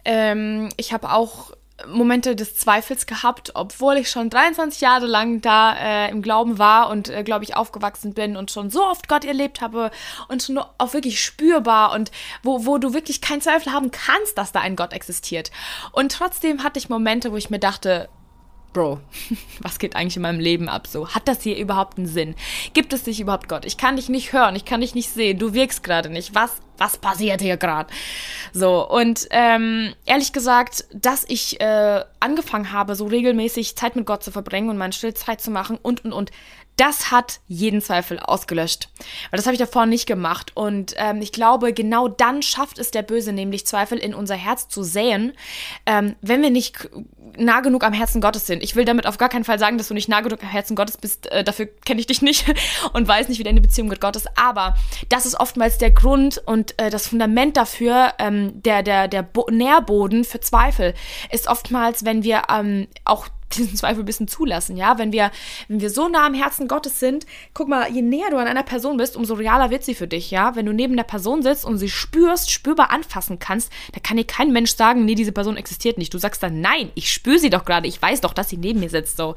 Ähm, 0.04 0.71
ich 0.78 0.92
habe 0.92 1.12
auch 1.12 1.52
Momente 1.87 2.35
des 2.35 2.56
Zweifels 2.56 3.06
gehabt, 3.06 3.52
obwohl 3.54 3.99
ich 3.99 4.11
schon 4.11 4.28
23 4.28 4.80
Jahre 4.80 5.06
lang 5.06 5.42
da 5.42 5.76
äh, 5.76 6.11
im 6.11 6.23
Glauben 6.23 6.59
war 6.59 6.90
und, 6.90 7.09
äh, 7.09 7.23
glaube 7.23 7.45
ich, 7.45 7.54
aufgewachsen 7.54 8.12
bin 8.12 8.37
und 8.37 8.50
schon 8.50 8.68
so 8.68 8.85
oft 8.85 9.06
Gott 9.06 9.25
erlebt 9.25 9.61
habe 9.61 9.92
und 10.26 10.42
schon 10.42 10.59
auch 10.59 10.92
wirklich 10.92 11.23
spürbar 11.23 11.92
und 11.92 12.11
wo, 12.42 12.66
wo 12.66 12.78
du 12.78 12.95
wirklich 12.95 13.21
keinen 13.21 13.42
Zweifel 13.42 13.73
haben 13.73 13.92
kannst, 13.92 14.37
dass 14.38 14.50
da 14.50 14.59
ein 14.59 14.75
Gott 14.75 14.92
existiert. 14.92 15.52
Und 15.92 16.11
trotzdem 16.11 16.64
hatte 16.64 16.80
ich 16.80 16.88
Momente, 16.88 17.30
wo 17.30 17.37
ich 17.37 17.49
mir 17.49 17.61
dachte, 17.61 18.09
Bro, 18.76 19.00
was 19.61 19.78
geht 19.78 19.97
eigentlich 19.97 20.16
in 20.16 20.23
meinem 20.23 20.38
Leben 20.38 20.68
ab 20.68 20.87
so? 20.87 21.09
Hat 21.09 21.26
das 21.28 21.40
hier 21.40 21.56
überhaupt 21.56 21.97
einen 21.97 22.06
Sinn? 22.06 22.35
Gibt 22.75 22.92
es 22.92 23.04
dich 23.04 23.21
überhaupt 23.21 23.49
Gott? 23.49 23.64
Ich 23.64 23.78
kann 23.78 23.97
dich 23.97 24.11
nicht 24.11 24.35
hören, 24.35 24.54
ich 24.54 24.66
kann 24.66 24.83
dich 24.83 24.95
nicht 24.95 25.09
sehen, 25.09 25.38
du 25.38 25.54
wirkst 25.54 25.83
gerade 25.83 26.11
nicht. 26.11 26.35
Was, 26.35 26.61
was 26.76 26.99
passiert 26.99 27.40
hier 27.40 27.56
gerade? 27.56 27.88
So, 28.52 28.87
und 28.87 29.28
ähm, 29.30 29.95
ehrlich 30.04 30.35
gesagt, 30.35 30.85
dass 30.92 31.25
ich 31.26 31.59
äh, 31.59 32.04
angefangen 32.21 32.71
habe, 32.71 32.97
so 32.97 33.06
regelmäßig 33.06 33.76
Zeit 33.76 33.97
mit 33.97 34.04
Gott 34.04 34.23
zu 34.23 34.30
verbringen 34.30 34.68
und 34.68 34.76
meine 34.76 34.92
Stillzeit 34.92 35.40
zu 35.40 35.50
machen 35.50 35.78
und, 35.80 36.04
und, 36.04 36.12
und, 36.12 36.30
das 36.76 37.11
hat 37.11 37.40
jeden 37.49 37.80
Zweifel 37.80 38.21
ausgelöscht. 38.21 38.90
Weil 39.30 39.38
das 39.38 39.47
habe 39.47 39.54
ich 39.54 39.59
davor 39.59 39.87
nicht 39.87 40.06
gemacht. 40.06 40.52
Und 40.54 40.92
ähm, 40.99 41.23
ich 41.23 41.33
glaube, 41.33 41.73
genau 41.73 42.06
dann 42.06 42.42
schafft 42.42 42.78
es 42.78 42.90
der 42.90 43.00
Böse, 43.00 43.33
nämlich 43.33 43.66
Zweifel 43.66 43.97
in 43.97 44.14
unser 44.14 44.35
Herz 44.35 44.68
zu 44.68 44.83
säen, 44.83 45.33
ähm, 45.87 46.16
wenn 46.21 46.42
wir 46.42 46.50
nicht 46.50 46.90
nah 47.38 47.60
genug 47.60 47.84
am 47.84 47.92
Herzen 47.92 48.20
Gottes 48.20 48.46
sind. 48.46 48.62
Ich 48.62 48.76
will 48.76 48.84
damit 48.84 49.06
auf 49.06 49.18
gar 49.18 49.28
keinen 49.28 49.44
Fall 49.44 49.58
sagen, 49.58 49.78
dass 49.78 49.88
du 49.88 49.94
nicht 49.94 50.08
nah 50.08 50.20
genug 50.20 50.42
am 50.42 50.48
Herzen 50.48 50.76
Gottes 50.76 50.96
bist. 50.96 51.30
Äh, 51.30 51.44
dafür 51.44 51.66
kenne 51.66 52.00
ich 52.00 52.06
dich 52.06 52.22
nicht 52.22 52.46
und 52.92 53.06
weiß 53.06 53.28
nicht, 53.28 53.38
wie 53.38 53.44
deine 53.44 53.60
Beziehung 53.60 53.88
mit 53.88 54.00
Gott 54.00 54.16
ist. 54.16 54.28
Aber 54.38 54.74
das 55.08 55.26
ist 55.26 55.38
oftmals 55.38 55.78
der 55.78 55.90
Grund 55.90 56.38
und 56.46 56.78
äh, 56.80 56.90
das 56.90 57.08
Fundament 57.08 57.56
dafür, 57.56 58.12
ähm, 58.18 58.62
der, 58.62 58.82
der, 58.82 59.08
der 59.08 59.22
Bo 59.22 59.46
Nährboden 59.50 60.24
für 60.24 60.40
Zweifel, 60.40 60.94
ist 61.30 61.48
oftmals, 61.48 62.04
wenn 62.04 62.22
wir 62.22 62.42
ähm, 62.50 62.88
auch 63.04 63.28
diesen 63.54 63.76
Zweifel 63.76 64.02
ein 64.02 64.06
bisschen 64.06 64.28
zulassen, 64.28 64.76
ja. 64.76 64.98
Wenn 64.98 65.12
wir, 65.12 65.30
wenn 65.68 65.80
wir 65.80 65.90
so 65.90 66.08
nah 66.08 66.26
am 66.26 66.34
Herzen 66.34 66.68
Gottes 66.68 67.00
sind, 67.00 67.26
guck 67.54 67.68
mal, 67.68 67.90
je 67.90 68.02
näher 68.02 68.30
du 68.30 68.36
an 68.36 68.46
einer 68.46 68.62
Person 68.62 68.96
bist, 68.96 69.16
umso 69.16 69.34
realer 69.34 69.70
wird 69.70 69.84
sie 69.84 69.94
für 69.94 70.08
dich, 70.08 70.30
ja. 70.30 70.56
Wenn 70.56 70.66
du 70.66 70.72
neben 70.72 70.96
der 70.96 71.04
Person 71.04 71.42
sitzt 71.42 71.64
und 71.64 71.78
sie 71.78 71.88
spürst, 71.88 72.50
spürbar 72.50 72.90
anfassen 72.90 73.38
kannst, 73.38 73.72
da 73.92 74.00
kann 74.00 74.16
dir 74.16 74.24
kein 74.24 74.52
Mensch 74.52 74.74
sagen, 74.74 75.04
nee, 75.04 75.14
diese 75.14 75.32
Person 75.32 75.56
existiert 75.56 75.98
nicht. 75.98 76.12
Du 76.12 76.18
sagst 76.18 76.42
dann, 76.42 76.60
nein, 76.60 76.90
ich 76.94 77.12
spüre 77.12 77.38
sie 77.38 77.50
doch 77.50 77.64
gerade, 77.64 77.86
ich 77.86 78.00
weiß 78.00 78.20
doch, 78.20 78.34
dass 78.34 78.48
sie 78.48 78.56
neben 78.56 78.80
mir 78.80 78.90
sitzt, 78.90 79.16
so. 79.16 79.34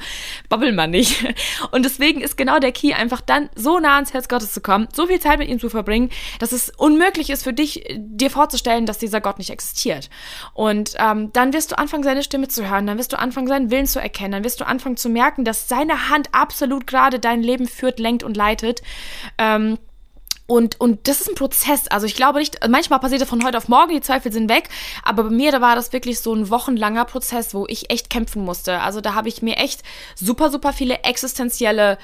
Babbel 0.49 0.71
mal 0.71 0.87
nicht. 0.87 1.25
Und 1.71 1.83
deswegen 1.83 2.21
ist 2.21 2.37
genau 2.37 2.59
der 2.59 2.71
Key, 2.71 2.93
einfach 2.93 3.21
dann 3.21 3.49
so 3.55 3.79
nah 3.79 3.95
ans 3.95 4.13
Herz 4.13 4.27
Gottes 4.27 4.53
zu 4.53 4.61
kommen, 4.61 4.87
so 4.93 5.07
viel 5.07 5.19
Zeit 5.19 5.39
mit 5.39 5.49
ihm 5.49 5.59
zu 5.59 5.69
verbringen, 5.69 6.09
dass 6.39 6.51
es 6.51 6.71
unmöglich 6.77 7.29
ist 7.29 7.43
für 7.43 7.53
dich, 7.53 7.83
dir 7.97 8.29
vorzustellen, 8.29 8.85
dass 8.85 8.97
dieser 8.97 9.21
Gott 9.21 9.37
nicht 9.37 9.49
existiert. 9.49 10.09
Und 10.53 10.95
ähm, 10.97 11.31
dann 11.33 11.53
wirst 11.53 11.71
du 11.71 11.77
anfangen, 11.77 12.03
seine 12.03 12.23
Stimme 12.23 12.47
zu 12.47 12.69
hören, 12.69 12.87
dann 12.87 12.97
wirst 12.97 13.13
du 13.13 13.19
anfangen, 13.19 13.47
seinen 13.47 13.71
Willen 13.71 13.85
zu 13.85 13.98
erkennen, 13.99 14.31
dann 14.31 14.43
wirst 14.43 14.59
du 14.59 14.67
anfangen 14.67 14.97
zu 14.97 15.09
merken, 15.09 15.45
dass 15.45 15.67
seine 15.67 16.09
Hand 16.09 16.29
absolut 16.31 16.87
gerade 16.87 17.19
dein 17.19 17.41
Leben 17.41 17.67
führt, 17.67 17.99
lenkt 17.99 18.23
und 18.23 18.35
leitet. 18.35 18.81
Ähm, 19.37 19.77
und, 20.49 20.81
und 20.81 21.07
das 21.07 21.21
ist 21.21 21.29
ein 21.29 21.35
Prozess. 21.35 21.87
Also 21.89 22.07
ich 22.07 22.15
glaube 22.15 22.39
nicht, 22.39 22.67
manchmal 22.67 22.99
passiert 22.99 23.21
das 23.21 23.29
von 23.29 23.45
heute 23.45 23.57
auf 23.57 23.67
morgen, 23.67 23.93
die 23.93 24.01
Zweifel 24.01 24.31
sind 24.31 24.49
weg. 24.49 24.67
Aber 25.03 25.25
bei 25.25 25.29
mir, 25.29 25.51
da 25.51 25.61
war 25.61 25.75
das 25.75 25.93
wirklich 25.93 26.19
so 26.21 26.33
ein 26.33 26.49
wochenlanger 26.49 27.05
Prozess, 27.05 27.53
wo 27.53 27.67
ich 27.67 27.91
echt 27.91 28.09
kämpfen 28.09 28.43
musste. 28.43 28.79
Also 28.79 28.99
da 28.99 29.13
habe 29.13 29.27
ich 29.27 29.43
mir 29.43 29.57
echt 29.57 29.83
super, 30.15 30.49
super 30.49 30.73
viele 30.73 31.03
existenzielle 31.03 31.99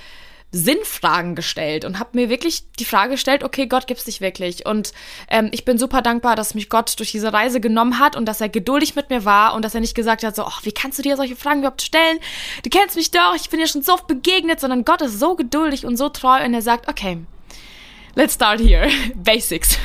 Sinnfragen 0.55 1.35
gestellt 1.35 1.83
und 1.83 1.99
habe 1.99 2.11
mir 2.13 2.29
wirklich 2.29 2.63
die 2.79 2.85
Frage 2.85 3.11
gestellt, 3.11 3.43
okay, 3.43 3.67
Gott 3.67 3.87
gibt's 3.87 4.05
dich 4.05 4.21
wirklich. 4.21 4.65
Und 4.65 4.93
ähm, 5.29 5.49
ich 5.51 5.65
bin 5.65 5.77
super 5.77 6.01
dankbar, 6.01 6.37
dass 6.37 6.55
mich 6.55 6.69
Gott 6.69 6.97
durch 6.97 7.11
diese 7.11 7.33
Reise 7.33 7.59
genommen 7.59 7.99
hat 7.99 8.15
und 8.15 8.25
dass 8.25 8.39
er 8.39 8.47
geduldig 8.47 8.95
mit 8.95 9.09
mir 9.09 9.25
war 9.25 9.53
und 9.53 9.65
dass 9.65 9.75
er 9.75 9.81
nicht 9.81 9.95
gesagt 9.95 10.23
hat, 10.23 10.33
so, 10.33 10.43
ach, 10.43 10.63
wie 10.63 10.71
kannst 10.71 10.97
du 10.97 11.03
dir 11.03 11.17
solche 11.17 11.35
Fragen 11.35 11.59
überhaupt 11.59 11.81
stellen? 11.81 12.19
Du 12.63 12.69
kennst 12.69 12.95
mich 12.95 13.11
doch, 13.11 13.35
ich 13.35 13.49
bin 13.49 13.59
dir 13.59 13.67
schon 13.67 13.81
so 13.81 13.93
oft 13.93 14.07
begegnet, 14.07 14.61
sondern 14.61 14.85
Gott 14.85 15.01
ist 15.01 15.19
so 15.19 15.35
geduldig 15.35 15.85
und 15.85 15.97
so 15.97 16.07
treu 16.07 16.41
und 16.45 16.53
er 16.53 16.61
sagt, 16.61 16.87
okay, 16.87 17.17
let's 18.15 18.35
start 18.35 18.61
here. 18.61 18.87
Basics. 19.15 19.77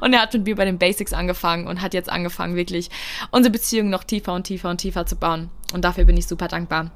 Und 0.00 0.14
er 0.14 0.22
hat 0.22 0.32
mit 0.32 0.46
mir 0.46 0.56
bei 0.56 0.64
den 0.64 0.78
Basics 0.78 1.12
angefangen 1.12 1.66
und 1.66 1.82
hat 1.82 1.92
jetzt 1.92 2.08
angefangen, 2.08 2.56
wirklich 2.56 2.88
unsere 3.30 3.52
Beziehung 3.52 3.90
noch 3.90 4.04
tiefer 4.04 4.32
und 4.32 4.44
tiefer 4.44 4.70
und 4.70 4.78
tiefer 4.78 5.04
zu 5.04 5.16
bauen. 5.16 5.50
Und 5.74 5.84
dafür 5.84 6.04
bin 6.04 6.16
ich 6.16 6.26
super 6.26 6.48
dankbar. 6.48 6.90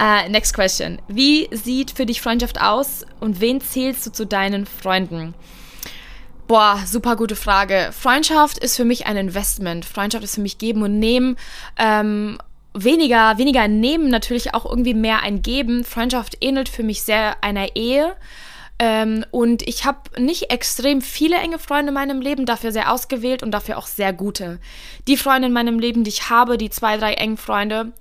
Uh, 0.00 0.28
next 0.30 0.54
question. 0.54 1.00
Wie 1.08 1.48
sieht 1.52 1.90
für 1.92 2.06
dich 2.06 2.20
Freundschaft 2.20 2.60
aus 2.60 3.04
und 3.20 3.40
wen 3.40 3.60
zählst 3.60 4.06
du 4.06 4.12
zu 4.12 4.26
deinen 4.26 4.66
Freunden? 4.66 5.34
Boah, 6.46 6.80
super 6.84 7.14
gute 7.14 7.36
Frage. 7.36 7.90
Freundschaft 7.92 8.58
ist 8.58 8.76
für 8.76 8.84
mich 8.84 9.06
ein 9.06 9.16
Investment. 9.16 9.84
Freundschaft 9.84 10.24
ist 10.24 10.34
für 10.34 10.40
mich 10.40 10.58
geben 10.58 10.82
und 10.82 10.98
nehmen. 10.98 11.36
Ähm, 11.78 12.38
weniger, 12.74 13.38
weniger 13.38 13.68
nehmen, 13.68 14.08
natürlich 14.08 14.54
auch 14.54 14.64
irgendwie 14.64 14.94
mehr 14.94 15.22
ein 15.22 15.42
Geben. 15.42 15.84
Freundschaft 15.84 16.38
ähnelt 16.40 16.68
für 16.68 16.82
mich 16.82 17.02
sehr 17.02 17.42
einer 17.44 17.76
Ehe. 17.76 18.16
Ähm, 18.80 19.26
und 19.30 19.62
ich 19.68 19.84
habe 19.84 19.98
nicht 20.18 20.50
extrem 20.50 21.02
viele 21.02 21.36
enge 21.36 21.58
Freunde 21.58 21.88
in 21.88 21.94
meinem 21.94 22.22
Leben, 22.22 22.46
dafür 22.46 22.72
sehr 22.72 22.90
ausgewählt 22.90 23.42
und 23.42 23.50
dafür 23.50 23.76
auch 23.76 23.86
sehr 23.86 24.14
gute. 24.14 24.58
Die 25.06 25.18
Freunde 25.18 25.48
in 25.48 25.52
meinem 25.52 25.78
Leben, 25.78 26.02
die 26.02 26.08
ich 26.08 26.30
habe, 26.30 26.56
die 26.56 26.70
zwei, 26.70 26.96
drei 26.96 27.12
engen 27.12 27.36
Freunde, 27.36 27.92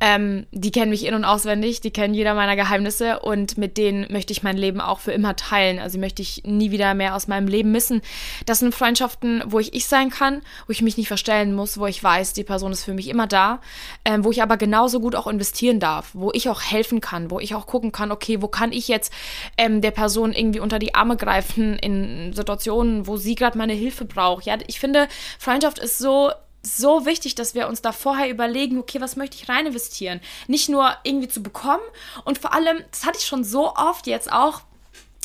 ähm, 0.00 0.46
die 0.52 0.70
kennen 0.70 0.90
mich 0.90 1.04
in- 1.04 1.14
und 1.14 1.24
auswendig, 1.24 1.80
die 1.80 1.90
kennen 1.90 2.14
jeder 2.14 2.34
meiner 2.34 2.56
Geheimnisse 2.56 3.18
und 3.20 3.58
mit 3.58 3.76
denen 3.76 4.06
möchte 4.10 4.32
ich 4.32 4.42
mein 4.42 4.56
Leben 4.56 4.80
auch 4.80 5.00
für 5.00 5.12
immer 5.12 5.34
teilen. 5.34 5.78
Also 5.78 5.98
möchte 5.98 6.22
ich 6.22 6.42
nie 6.44 6.70
wieder 6.70 6.94
mehr 6.94 7.16
aus 7.16 7.26
meinem 7.26 7.48
Leben 7.48 7.72
missen. 7.72 8.02
Das 8.46 8.60
sind 8.60 8.74
Freundschaften, 8.74 9.42
wo 9.46 9.58
ich 9.58 9.74
ich 9.74 9.86
sein 9.86 10.10
kann, 10.10 10.42
wo 10.66 10.72
ich 10.72 10.82
mich 10.82 10.96
nicht 10.96 11.08
verstellen 11.08 11.54
muss, 11.54 11.78
wo 11.78 11.86
ich 11.86 12.02
weiß, 12.02 12.32
die 12.32 12.44
Person 12.44 12.72
ist 12.72 12.84
für 12.84 12.94
mich 12.94 13.08
immer 13.08 13.26
da, 13.26 13.60
ähm, 14.04 14.24
wo 14.24 14.30
ich 14.30 14.42
aber 14.42 14.56
genauso 14.56 15.00
gut 15.00 15.16
auch 15.16 15.26
investieren 15.26 15.80
darf, 15.80 16.10
wo 16.12 16.30
ich 16.32 16.48
auch 16.48 16.62
helfen 16.62 17.00
kann, 17.00 17.30
wo 17.30 17.40
ich 17.40 17.54
auch 17.54 17.66
gucken 17.66 17.92
kann, 17.92 18.12
okay, 18.12 18.40
wo 18.40 18.48
kann 18.48 18.72
ich 18.72 18.88
jetzt 18.88 19.12
ähm, 19.56 19.80
der 19.80 19.90
Person 19.90 20.32
irgendwie 20.32 20.60
unter 20.60 20.78
die 20.78 20.94
Arme 20.94 21.16
greifen 21.16 21.76
in 21.78 22.32
Situationen, 22.32 23.06
wo 23.06 23.16
sie 23.16 23.34
gerade 23.34 23.58
meine 23.58 23.72
Hilfe 23.72 24.04
braucht. 24.04 24.46
Ja, 24.46 24.56
ich 24.66 24.78
finde, 24.78 25.08
Freundschaft 25.38 25.78
ist 25.78 25.98
so 25.98 26.30
so 26.62 27.06
wichtig, 27.06 27.34
dass 27.34 27.54
wir 27.54 27.68
uns 27.68 27.82
da 27.82 27.92
vorher 27.92 28.28
überlegen, 28.28 28.78
okay, 28.78 29.00
was 29.00 29.16
möchte 29.16 29.36
ich 29.36 29.48
rein 29.48 29.66
investieren? 29.66 30.20
Nicht 30.46 30.68
nur 30.68 30.96
irgendwie 31.04 31.28
zu 31.28 31.42
bekommen 31.42 31.82
und 32.24 32.38
vor 32.38 32.52
allem, 32.52 32.82
das 32.90 33.04
hatte 33.04 33.18
ich 33.18 33.26
schon 33.26 33.44
so 33.44 33.74
oft 33.74 34.06
jetzt 34.06 34.32
auch, 34.32 34.62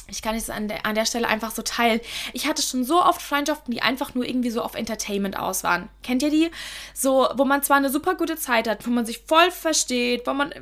ich 0.10 0.22
kann 0.22 0.36
es 0.36 0.50
an 0.50 0.68
der, 0.68 0.86
an 0.86 0.96
der 0.96 1.06
Stelle 1.06 1.28
einfach 1.28 1.52
so 1.52 1.62
teilen. 1.62 2.02
Ich 2.34 2.46
hatte 2.48 2.62
schon 2.62 2.84
so 2.84 3.02
oft 3.02 3.22
Freundschaften, 3.22 3.74
die 3.74 3.82
einfach 3.82 4.14
nur 4.14 4.28
irgendwie 4.28 4.52
so 4.52 4.62
auf 4.62 4.76
Entertainment 4.76 5.40
aus 5.40 5.64
waren. 5.64 5.90
Kennt 6.04 6.22
ihr 6.22 6.30
die? 6.30 6.52
So, 6.94 7.30
wo 7.36 7.46
man 7.46 7.64
zwar 7.64 7.78
eine 7.78 7.90
super 7.90 8.16
gute 8.16 8.36
Zeit 8.36 8.68
hat, 8.68 8.86
wo 8.86 8.92
man 8.92 9.06
sich 9.06 9.24
voll 9.26 9.50
versteht, 9.50 10.28
wo 10.28 10.34
man 10.34 10.54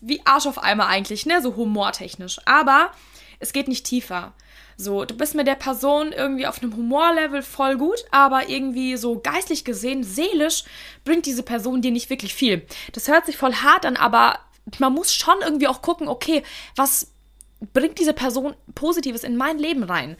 wie 0.00 0.24
Arsch 0.24 0.46
auf 0.46 0.62
Eimer 0.62 0.86
eigentlich, 0.86 1.26
ne, 1.26 1.42
so 1.42 1.56
humortechnisch. 1.56 2.38
Aber 2.46 2.92
es 3.40 3.52
geht 3.52 3.68
nicht 3.68 3.84
tiefer. 3.84 4.32
So, 4.76 5.04
du 5.04 5.16
bist 5.16 5.34
mit 5.34 5.46
der 5.46 5.54
Person 5.54 6.12
irgendwie 6.12 6.46
auf 6.46 6.62
einem 6.62 6.76
Humorlevel 6.76 7.42
voll 7.42 7.76
gut, 7.76 8.04
aber 8.10 8.48
irgendwie 8.48 8.96
so 8.96 9.20
geistlich 9.20 9.64
gesehen, 9.64 10.02
seelisch 10.02 10.64
bringt 11.04 11.26
diese 11.26 11.42
Person 11.42 11.82
dir 11.82 11.90
nicht 11.90 12.10
wirklich 12.10 12.34
viel. 12.34 12.66
Das 12.92 13.08
hört 13.08 13.26
sich 13.26 13.36
voll 13.36 13.54
hart 13.54 13.86
an, 13.86 13.96
aber 13.96 14.38
man 14.78 14.92
muss 14.92 15.14
schon 15.14 15.36
irgendwie 15.42 15.68
auch 15.68 15.82
gucken, 15.82 16.08
okay, 16.08 16.42
was 16.76 17.13
bringt 17.72 17.98
diese 17.98 18.12
Person 18.12 18.54
Positives 18.74 19.24
in 19.24 19.36
mein 19.36 19.58
Leben 19.58 19.82
rein? 19.82 20.16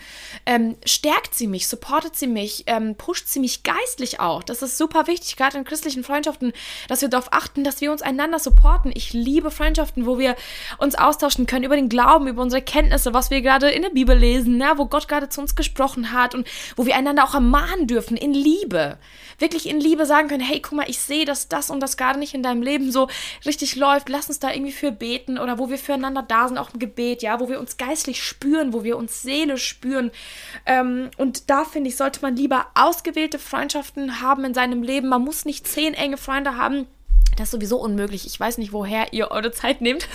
Ähm, 0.46 0.76
stärkt 0.84 1.34
sie 1.34 1.46
mich, 1.46 1.68
supportet 1.68 2.16
sie 2.16 2.26
mich, 2.26 2.64
ähm, 2.66 2.94
pusht 2.96 3.28
sie 3.28 3.40
mich 3.40 3.62
geistlich 3.62 4.20
auch? 4.20 4.42
Das 4.42 4.62
ist 4.62 4.78
super 4.78 5.06
wichtig, 5.06 5.36
gerade 5.36 5.58
in 5.58 5.64
christlichen 5.64 6.04
Freundschaften, 6.04 6.52
dass 6.88 7.02
wir 7.02 7.08
darauf 7.08 7.32
achten, 7.32 7.64
dass 7.64 7.80
wir 7.80 7.92
uns 7.92 8.02
einander 8.02 8.38
supporten. 8.38 8.92
Ich 8.94 9.12
liebe 9.12 9.50
Freundschaften, 9.50 10.06
wo 10.06 10.18
wir 10.18 10.36
uns 10.78 10.94
austauschen 10.94 11.46
können 11.46 11.64
über 11.64 11.76
den 11.76 11.88
Glauben, 11.88 12.28
über 12.28 12.42
unsere 12.42 12.62
Kenntnisse, 12.62 13.14
was 13.14 13.30
wir 13.30 13.40
gerade 13.40 13.70
in 13.70 13.82
der 13.82 13.90
Bibel 13.90 14.16
lesen, 14.16 14.60
ja, 14.60 14.78
wo 14.78 14.86
Gott 14.86 15.08
gerade 15.08 15.28
zu 15.28 15.40
uns 15.40 15.54
gesprochen 15.54 16.12
hat 16.12 16.34
und 16.34 16.46
wo 16.76 16.86
wir 16.86 16.96
einander 16.96 17.24
auch 17.24 17.34
ermahnen 17.34 17.86
dürfen 17.86 18.16
in 18.16 18.32
Liebe. 18.32 18.98
Wirklich 19.38 19.68
in 19.68 19.80
Liebe 19.80 20.06
sagen 20.06 20.28
können, 20.28 20.40
hey, 20.40 20.60
guck 20.60 20.72
mal, 20.72 20.88
ich 20.88 21.00
sehe, 21.00 21.24
dass 21.24 21.48
das 21.48 21.70
und 21.70 21.80
das 21.80 21.96
gerade 21.96 22.18
nicht 22.18 22.34
in 22.34 22.42
deinem 22.42 22.62
Leben 22.62 22.92
so 22.92 23.08
richtig 23.44 23.76
läuft. 23.76 24.08
Lass 24.08 24.28
uns 24.28 24.38
da 24.38 24.52
irgendwie 24.52 24.72
für 24.72 24.92
beten 24.92 25.38
oder 25.38 25.58
wo 25.58 25.70
wir 25.70 25.78
füreinander 25.78 26.22
da 26.22 26.48
sind, 26.48 26.58
auch 26.58 26.72
im 26.72 26.78
Gebet, 26.78 27.22
ja, 27.22 27.33
wo 27.40 27.48
wir 27.48 27.60
uns 27.60 27.76
geistlich 27.76 28.22
spüren, 28.22 28.72
wo 28.72 28.84
wir 28.84 28.96
uns 28.96 29.22
Seele 29.22 29.58
spüren. 29.58 30.10
Ähm, 30.66 31.10
und 31.16 31.50
da 31.50 31.64
finde 31.64 31.90
ich, 31.90 31.96
sollte 31.96 32.20
man 32.22 32.36
lieber 32.36 32.66
ausgewählte 32.74 33.38
Freundschaften 33.38 34.20
haben 34.20 34.44
in 34.44 34.54
seinem 34.54 34.82
Leben. 34.82 35.08
Man 35.08 35.22
muss 35.22 35.44
nicht 35.44 35.66
zehn 35.66 35.94
enge 35.94 36.16
Freunde 36.16 36.56
haben. 36.56 36.86
Das 37.36 37.48
ist 37.48 37.52
sowieso 37.52 37.78
unmöglich. 37.78 38.26
Ich 38.26 38.38
weiß 38.38 38.58
nicht, 38.58 38.72
woher 38.72 39.12
ihr 39.12 39.30
eure 39.30 39.52
Zeit 39.52 39.80
nehmt. 39.80 40.08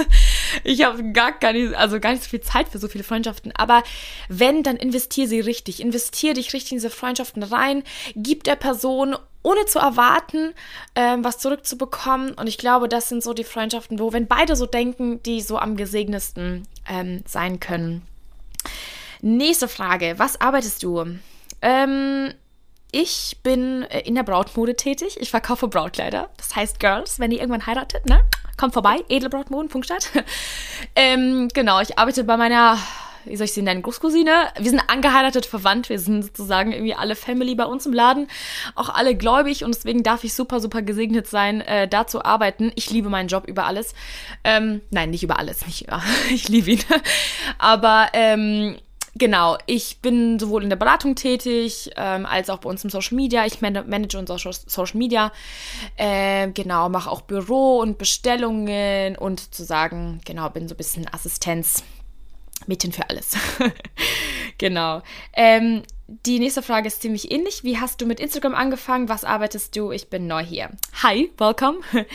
Ich 0.63 0.83
habe 0.83 1.11
gar, 1.11 1.31
gar 1.33 1.53
nicht, 1.53 1.73
also 1.75 1.99
gar 1.99 2.11
nicht 2.11 2.23
so 2.23 2.29
viel 2.29 2.41
Zeit 2.41 2.69
für 2.69 2.79
so 2.79 2.87
viele 2.87 3.03
Freundschaften. 3.03 3.51
Aber 3.55 3.83
wenn, 4.27 4.63
dann 4.63 4.75
investier 4.75 5.27
sie 5.27 5.39
richtig. 5.39 5.81
Investier 5.81 6.33
dich 6.33 6.53
richtig 6.53 6.71
in 6.73 6.77
diese 6.77 6.89
Freundschaften 6.89 7.43
rein. 7.43 7.83
Gib 8.15 8.43
der 8.43 8.55
Person 8.55 9.15
ohne 9.41 9.65
zu 9.65 9.79
erwarten, 9.79 10.53
ähm, 10.95 11.23
was 11.23 11.37
zurückzubekommen. 11.37 12.33
Und 12.33 12.47
ich 12.47 12.57
glaube, 12.57 12.89
das 12.89 13.09
sind 13.09 13.23
so 13.23 13.33
die 13.33 13.43
Freundschaften, 13.43 13.99
wo, 13.99 14.11
wenn 14.11 14.27
beide 14.27 14.55
so 14.55 14.65
denken, 14.65 15.23
die 15.23 15.41
so 15.41 15.57
am 15.57 15.77
gesegnetsten 15.77 16.67
ähm, 16.87 17.23
sein 17.25 17.59
können. 17.59 18.01
Nächste 19.21 19.67
Frage. 19.67 20.15
Was 20.17 20.39
arbeitest 20.41 20.83
du? 20.83 21.05
Ähm, 21.61 22.33
ich 22.91 23.37
bin 23.43 23.83
äh, 23.83 23.99
in 24.01 24.15
der 24.15 24.23
Brautmode 24.23 24.75
tätig. 24.75 25.17
Ich 25.19 25.29
verkaufe 25.29 25.67
Brautkleider. 25.67 26.29
Das 26.37 26.55
heißt, 26.55 26.79
Girls, 26.79 27.19
wenn 27.19 27.31
ihr 27.31 27.39
irgendwann 27.39 27.65
heiratet, 27.65 28.05
ne? 28.05 28.25
Kommt 28.59 28.73
vorbei. 28.73 28.97
Edelbrautmoden, 29.07 29.69
Funkstadt. 29.69 30.09
ähm, 30.95 31.47
genau, 31.53 31.79
ich 31.79 31.97
arbeite 31.97 32.25
bei 32.25 32.35
meiner 32.35 32.77
wie 33.25 33.35
soll 33.35 33.45
ich 33.45 33.53
sie 33.53 33.61
nennen, 33.61 33.81
Großcousine. 33.81 34.47
Wir 34.57 34.69
sind 34.69 34.81
angeheiratet 34.87 35.45
verwandt. 35.45 35.89
Wir 35.89 35.99
sind 35.99 36.23
sozusagen 36.23 36.71
irgendwie 36.71 36.95
alle 36.95 37.15
Family 37.15 37.53
bei 37.53 37.65
uns 37.65 37.85
im 37.85 37.93
Laden. 37.93 38.27
Auch 38.75 38.89
alle 38.89 39.15
gläubig 39.15 39.63
und 39.63 39.75
deswegen 39.75 40.03
darf 40.03 40.23
ich 40.23 40.33
super, 40.33 40.59
super 40.59 40.81
gesegnet 40.81 41.27
sein, 41.27 41.61
äh, 41.61 41.87
da 41.87 42.07
zu 42.07 42.23
arbeiten. 42.23 42.71
Ich 42.75 42.89
liebe 42.89 43.09
meinen 43.09 43.27
Job 43.27 43.47
über 43.47 43.65
alles. 43.65 43.93
Ähm, 44.43 44.81
nein, 44.89 45.09
nicht 45.09 45.23
über 45.23 45.37
alles, 45.37 45.65
nicht 45.65 45.83
über. 45.83 46.01
ich 46.31 46.49
liebe 46.49 46.71
ihn. 46.71 46.83
Aber 47.57 48.07
ähm, 48.13 48.77
genau, 49.15 49.57
ich 49.65 50.01
bin 50.01 50.39
sowohl 50.39 50.63
in 50.63 50.69
der 50.69 50.77
Beratung 50.77 51.15
tätig, 51.15 51.91
ähm, 51.95 52.25
als 52.25 52.49
auch 52.49 52.59
bei 52.59 52.69
uns 52.69 52.83
im 52.83 52.89
Social 52.89 53.15
Media. 53.15 53.45
Ich 53.45 53.61
man 53.61 53.73
manage 53.87 54.17
unser 54.17 54.37
Social 54.37 54.97
Media. 54.97 55.31
Äh, 55.97 56.49
genau, 56.51 56.89
mache 56.89 57.09
auch 57.09 57.21
Büro 57.21 57.79
und 57.79 57.97
Bestellungen 57.97 59.15
und 59.17 59.39
sozusagen, 59.39 60.21
genau, 60.25 60.49
bin 60.49 60.67
so 60.67 60.75
ein 60.75 60.77
bisschen 60.77 61.07
Assistenz. 61.11 61.83
Mädchen 62.67 62.91
für 62.91 63.09
alles. 63.09 63.37
genau. 64.57 65.01
Ähm, 65.33 65.83
die 66.25 66.39
nächste 66.39 66.63
Frage 66.63 66.87
ist 66.87 67.01
ziemlich 67.01 67.31
ähnlich. 67.31 67.63
Wie 67.63 67.77
hast 67.77 68.01
du 68.01 68.05
mit 68.05 68.19
Instagram 68.19 68.55
angefangen? 68.55 69.09
Was 69.09 69.23
arbeitest 69.23 69.75
du? 69.75 69.91
Ich 69.91 70.09
bin 70.09 70.25
neu 70.27 70.43
hier. 70.43 70.71
Hi, 71.03 71.31
welcome. 71.37 71.79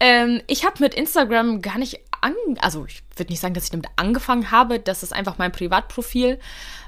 ähm, 0.00 0.42
ich 0.46 0.64
habe 0.64 0.76
mit 0.78 0.94
Instagram 0.94 1.60
gar 1.60 1.78
nicht 1.78 2.00
an, 2.20 2.34
also 2.60 2.86
ich 2.86 3.02
würde 3.16 3.32
nicht 3.32 3.40
sagen, 3.40 3.54
dass 3.54 3.64
ich 3.64 3.70
damit 3.70 3.88
angefangen 3.96 4.52
habe. 4.52 4.78
Das 4.78 5.02
ist 5.02 5.12
einfach 5.12 5.38
mein 5.38 5.50
Privatprofil. 5.50 6.38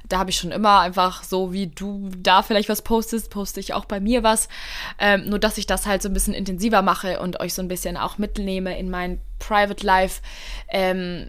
Da 0.09 0.19
habe 0.19 0.31
ich 0.31 0.37
schon 0.37 0.53
immer 0.53 0.81
einfach 0.81 1.25
so, 1.25 1.53
wie 1.53 1.67
du 1.67 2.11
da 2.17 2.43
vielleicht 2.43 2.69
was 2.69 2.83
postest, 2.83 3.31
poste 3.31 3.59
ich 3.59 3.75
auch 3.75 3.87
bei 3.87 3.99
mir 3.99 4.23
was. 4.23 4.49
Ähm, 4.99 5.29
nur, 5.29 5.39
dass 5.39 5.59
ich 5.59 5.67
das 5.67 5.87
halt 5.87 6.03
so 6.03 6.09
ein 6.09 6.15
bisschen 6.15 6.35
intensiver 6.35 6.83
mache 6.83 7.21
und 7.21 7.41
euch 7.41 7.55
so 7.55 7.63
ein 7.63 7.69
bisschen 7.69 7.97
auch 7.97 8.19
mitnehme 8.19 8.79
in 8.79 8.91
mein 8.91 9.21
Private 9.41 9.85
Life. 9.85 10.23
Ähm, 10.69 11.29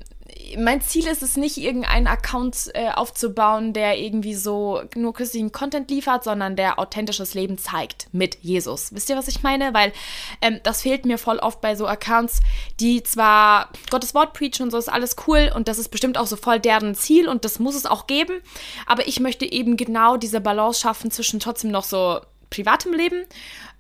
mein 0.58 0.82
Ziel 0.82 1.08
ist 1.08 1.24
es 1.24 1.38
nicht, 1.38 1.58
irgendeinen 1.58 2.08
Account 2.08 2.70
äh, 2.74 2.90
aufzubauen, 2.90 3.74
der 3.74 3.98
irgendwie 3.98 4.36
so 4.36 4.82
nur 4.96 5.14
christlichen 5.14 5.52
Content 5.52 5.90
liefert, 5.90 6.24
sondern 6.24 6.56
der 6.56 6.78
authentisches 6.80 7.34
Leben 7.34 7.58
zeigt 7.58 8.08
mit 8.12 8.38
Jesus. 8.42 8.94
Wisst 8.94 9.10
ihr, 9.10 9.18
was 9.18 9.28
ich 9.28 9.44
meine? 9.44 9.74
Weil 9.74 9.94
ähm, 10.42 10.60
das 10.64 10.82
fehlt 10.82 11.06
mir 11.06 11.18
voll 11.18 11.38
oft 11.38 11.62
bei 11.62 11.76
so 11.76 11.88
Accounts, 11.88 12.40
die 12.80 13.02
zwar 13.04 13.70
Gottes 13.90 14.14
Wort 14.14 14.34
preachen 14.34 14.64
und 14.64 14.72
so 14.72 14.78
ist 14.78 14.90
alles 14.90 15.16
cool 15.28 15.52
und 15.56 15.68
das 15.68 15.80
ist 15.80 15.90
bestimmt 15.90 16.18
auch 16.18 16.28
so 16.28 16.36
voll 16.36 16.60
deren 16.60 16.96
Ziel 16.96 17.28
und 17.28 17.46
das 17.46 17.60
muss 17.60 17.76
es 17.76 17.86
auch 17.86 18.08
geben, 18.08 18.42
aber 18.86 19.08
ich 19.08 19.20
möchte 19.20 19.46
eben 19.46 19.78
genau 19.78 20.18
diese 20.18 20.42
Balance 20.42 20.82
schaffen 20.82 21.12
zwischen 21.12 21.40
trotzdem 21.40 21.72
noch 21.72 21.84
so 21.84 22.20
privatem 22.56 22.94
Leben 22.94 23.26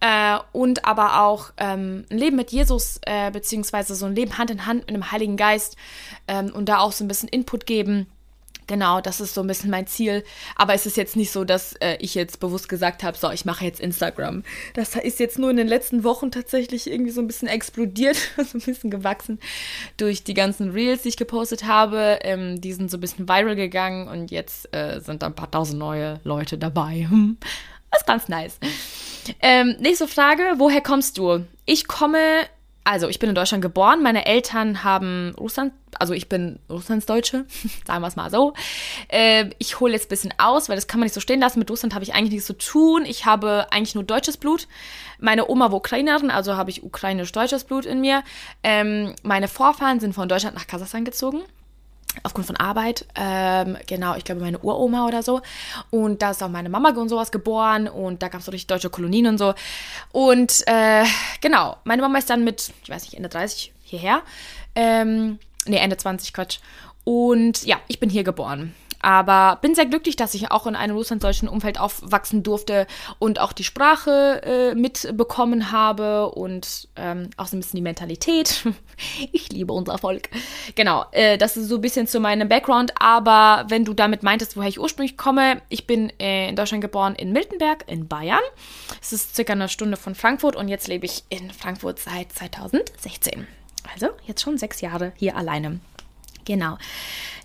äh, 0.01 0.37
und 0.51 0.85
aber 0.85 1.21
auch 1.21 1.51
ähm, 1.57 2.05
ein 2.09 2.17
Leben 2.17 2.35
mit 2.35 2.51
Jesus, 2.51 2.99
äh, 3.05 3.31
beziehungsweise 3.31 3.95
so 3.95 4.05
ein 4.05 4.15
Leben 4.15 4.37
Hand 4.37 4.51
in 4.51 4.65
Hand 4.65 4.87
mit 4.87 4.95
dem 4.95 5.11
Heiligen 5.11 5.37
Geist 5.37 5.77
ähm, 6.27 6.51
und 6.53 6.67
da 6.67 6.79
auch 6.79 6.91
so 6.91 7.03
ein 7.03 7.07
bisschen 7.07 7.29
Input 7.29 7.65
geben. 7.65 8.07
Genau, 8.67 8.99
das 8.99 9.21
ist 9.21 9.35
so 9.35 9.41
ein 9.41 9.47
bisschen 9.47 9.69
mein 9.69 9.85
Ziel. 9.85 10.23
Aber 10.55 10.73
es 10.73 10.85
ist 10.85 10.97
jetzt 10.97 11.15
nicht 11.15 11.31
so, 11.31 11.43
dass 11.43 11.73
äh, 11.73 11.97
ich 11.99 12.15
jetzt 12.15 12.39
bewusst 12.39 12.67
gesagt 12.67 13.03
habe, 13.03 13.15
so, 13.15 13.29
ich 13.29 13.45
mache 13.45 13.63
jetzt 13.63 13.79
Instagram. 13.79 14.43
Das 14.73 14.95
ist 14.95 15.19
jetzt 15.19 15.37
nur 15.37 15.51
in 15.51 15.57
den 15.57 15.67
letzten 15.67 16.03
Wochen 16.03 16.31
tatsächlich 16.31 16.89
irgendwie 16.89 17.11
so 17.11 17.21
ein 17.21 17.27
bisschen 17.27 17.47
explodiert, 17.47 18.17
so 18.37 18.57
ein 18.57 18.61
bisschen 18.61 18.89
gewachsen 18.89 19.39
durch 19.97 20.23
die 20.23 20.33
ganzen 20.33 20.71
Reels, 20.71 21.03
die 21.03 21.09
ich 21.09 21.17
gepostet 21.17 21.65
habe. 21.65 22.19
Ähm, 22.23 22.59
die 22.59 22.73
sind 22.73 22.89
so 22.89 22.97
ein 22.97 23.01
bisschen 23.01 23.29
viral 23.29 23.55
gegangen 23.55 24.07
und 24.07 24.31
jetzt 24.31 24.73
äh, 24.73 24.99
sind 24.99 25.21
da 25.21 25.27
ein 25.27 25.35
paar 25.35 25.51
tausend 25.51 25.77
neue 25.77 26.19
Leute 26.23 26.57
dabei. 26.57 27.07
Das 27.91 28.01
ist 28.01 28.07
ganz 28.07 28.27
nice. 28.27 28.59
Ähm, 29.39 29.75
nächste 29.79 30.07
Frage, 30.07 30.43
woher 30.57 30.81
kommst 30.81 31.17
du? 31.17 31.45
Ich 31.65 31.87
komme, 31.87 32.19
also 32.83 33.07
ich 33.07 33.19
bin 33.19 33.29
in 33.29 33.35
Deutschland 33.35 33.61
geboren, 33.61 34.03
meine 34.03 34.25
Eltern 34.25 34.83
haben 34.83 35.33
Russland, 35.39 35.73
also 35.97 36.13
ich 36.13 36.29
bin 36.29 36.59
Russlandsdeutsche, 36.69 37.45
sagen 37.87 38.01
wir 38.01 38.07
es 38.07 38.15
mal 38.15 38.29
so. 38.29 38.53
Äh, 39.07 39.49
ich 39.57 39.79
hole 39.79 39.93
jetzt 39.93 40.05
ein 40.05 40.09
bisschen 40.09 40.33
aus, 40.37 40.69
weil 40.69 40.75
das 40.75 40.87
kann 40.87 40.99
man 40.99 41.05
nicht 41.05 41.13
so 41.13 41.21
stehen 41.21 41.39
lassen. 41.39 41.59
Mit 41.59 41.71
Russland 41.71 41.93
habe 41.95 42.03
ich 42.03 42.13
eigentlich 42.13 42.31
nichts 42.31 42.47
zu 42.47 42.57
tun. 42.57 43.05
Ich 43.05 43.25
habe 43.25 43.67
eigentlich 43.71 43.95
nur 43.95 44.03
deutsches 44.03 44.37
Blut. 44.37 44.67
Meine 45.19 45.49
Oma 45.49 45.71
war 45.71 45.77
Ukrainerin, 45.77 46.29
also 46.29 46.55
habe 46.57 46.69
ich 46.69 46.83
ukrainisch-deutsches 46.83 47.63
Blut 47.63 47.85
in 47.85 48.01
mir. 48.01 48.23
Ähm, 48.61 49.15
meine 49.23 49.47
Vorfahren 49.47 49.99
sind 49.99 50.13
von 50.13 50.29
Deutschland 50.29 50.55
nach 50.55 50.67
Kasachstan 50.67 51.05
gezogen 51.05 51.41
aufgrund 52.23 52.47
von 52.47 52.55
Arbeit. 52.55 53.05
Ähm, 53.15 53.77
genau, 53.87 54.15
ich 54.15 54.23
glaube 54.23 54.41
meine 54.41 54.59
Uroma 54.59 55.07
oder 55.07 55.23
so. 55.23 55.41
Und 55.89 56.21
da 56.21 56.31
ist 56.31 56.43
auch 56.43 56.49
meine 56.49 56.69
Mama 56.69 56.89
und 56.89 57.09
sowas 57.09 57.31
geboren 57.31 57.87
und 57.87 58.21
da 58.21 58.27
gab 58.27 58.39
es 58.39 58.45
so 58.45 58.51
richtig 58.51 58.67
deutsche 58.67 58.89
Kolonien 58.89 59.27
und 59.27 59.37
so. 59.37 59.53
Und 60.11 60.63
äh, 60.67 61.03
genau, 61.41 61.77
meine 61.83 62.01
Mama 62.01 62.17
ist 62.17 62.29
dann 62.29 62.43
mit, 62.43 62.71
ich 62.83 62.89
weiß 62.89 63.03
nicht, 63.03 63.15
Ende 63.15 63.29
30 63.29 63.71
hierher. 63.83 64.21
Ähm, 64.75 65.39
nee, 65.65 65.77
Ende 65.77 65.97
20, 65.97 66.33
Quatsch. 66.33 66.59
Und 67.03 67.65
ja, 67.65 67.79
ich 67.87 67.99
bin 67.99 68.09
hier 68.09 68.23
geboren. 68.23 68.73
Aber 69.05 69.59
bin 69.61 69.75
sehr 69.75 69.85
glücklich, 69.85 70.15
dass 70.15 70.33
ich 70.33 70.49
auch 70.49 70.65
in 70.65 70.75
einem 70.75 70.95
russlanddeutschen 70.95 71.47
Umfeld 71.47 71.79
aufwachsen 71.79 72.41
durfte 72.41 72.87
und 73.19 73.39
auch 73.39 73.53
die 73.53 73.63
Sprache 73.63 74.41
äh, 74.43 74.73
mitbekommen 74.73 75.71
habe 75.71 76.31
und 76.31 76.87
ähm, 76.95 77.29
auch 77.37 77.45
so 77.45 77.55
ein 77.55 77.59
bisschen 77.59 77.77
die 77.77 77.83
Mentalität. 77.83 78.65
ich 79.31 79.49
liebe 79.51 79.73
unser 79.73 79.99
Volk. 79.99 80.29
Genau, 80.73 81.05
äh, 81.11 81.37
das 81.37 81.55
ist 81.55 81.67
so 81.67 81.75
ein 81.75 81.81
bisschen 81.81 82.07
zu 82.07 82.19
meinem 82.19 82.49
Background. 82.49 82.93
Aber 82.99 83.65
wenn 83.67 83.85
du 83.85 83.93
damit 83.93 84.23
meintest, 84.23 84.57
woher 84.57 84.69
ich 84.69 84.79
ursprünglich 84.79 85.17
komme, 85.17 85.61
ich 85.69 85.85
bin 85.85 86.11
äh, 86.19 86.49
in 86.49 86.55
Deutschland 86.55 86.81
geboren, 86.81 87.13
in 87.13 87.31
Miltenberg, 87.31 87.83
in 87.85 88.07
Bayern. 88.07 88.39
Es 88.99 89.13
ist 89.13 89.35
circa 89.35 89.53
eine 89.53 89.69
Stunde 89.69 89.97
von 89.97 90.15
Frankfurt 90.15 90.55
und 90.55 90.67
jetzt 90.67 90.87
lebe 90.87 91.05
ich 91.05 91.25
in 91.29 91.51
Frankfurt 91.51 91.99
seit 91.99 92.31
2016. 92.31 93.45
Also 93.93 94.07
jetzt 94.25 94.41
schon 94.41 94.57
sechs 94.57 94.81
Jahre 94.81 95.13
hier 95.15 95.37
alleine. 95.37 95.79
Genau. 96.45 96.77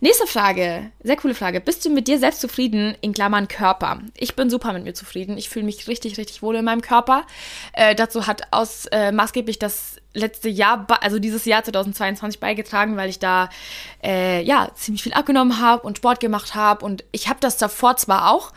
Nächste 0.03 0.27
Frage, 0.27 0.91
sehr 1.03 1.17
coole 1.17 1.35
Frage. 1.35 1.61
Bist 1.61 1.85
du 1.85 1.91
mit 1.91 2.09
dir 2.09 2.19
selbst 2.19 2.41
zufrieden, 2.41 2.97
in 3.03 3.13
Klammern 3.13 3.49
Körper? 3.49 4.01
Ich 4.17 4.35
bin 4.35 4.49
super 4.49 4.73
mit 4.73 4.85
mir 4.85 4.95
zufrieden. 4.95 5.37
Ich 5.37 5.51
fühle 5.51 5.67
mich 5.67 5.89
richtig, 5.89 6.17
richtig 6.17 6.41
wohl 6.41 6.57
in 6.57 6.65
meinem 6.65 6.81
Körper. 6.81 7.27
Äh, 7.75 7.95
dazu 7.95 8.27
hat 8.27 8.45
aus 8.51 8.87
äh, 8.87 9.13
maßgeblich 9.13 9.59
das 9.59 10.01
letzte 10.15 10.49
Jahr, 10.49 10.87
also 11.03 11.19
dieses 11.19 11.45
Jahr 11.45 11.63
2022 11.63 12.41
beigetragen, 12.41 12.97
weil 12.97 13.11
ich 13.11 13.19
da 13.19 13.49
äh, 14.03 14.43
ja 14.43 14.71
ziemlich 14.75 15.03
viel 15.03 15.13
abgenommen 15.13 15.61
habe 15.61 15.83
und 15.83 15.99
Sport 15.99 16.21
gemacht 16.21 16.55
habe 16.55 16.85
und 16.85 17.05
ich 17.13 17.29
habe 17.29 17.39
das 17.41 17.59
davor 17.59 17.97
zwar 17.97 18.33
auch, 18.33 18.53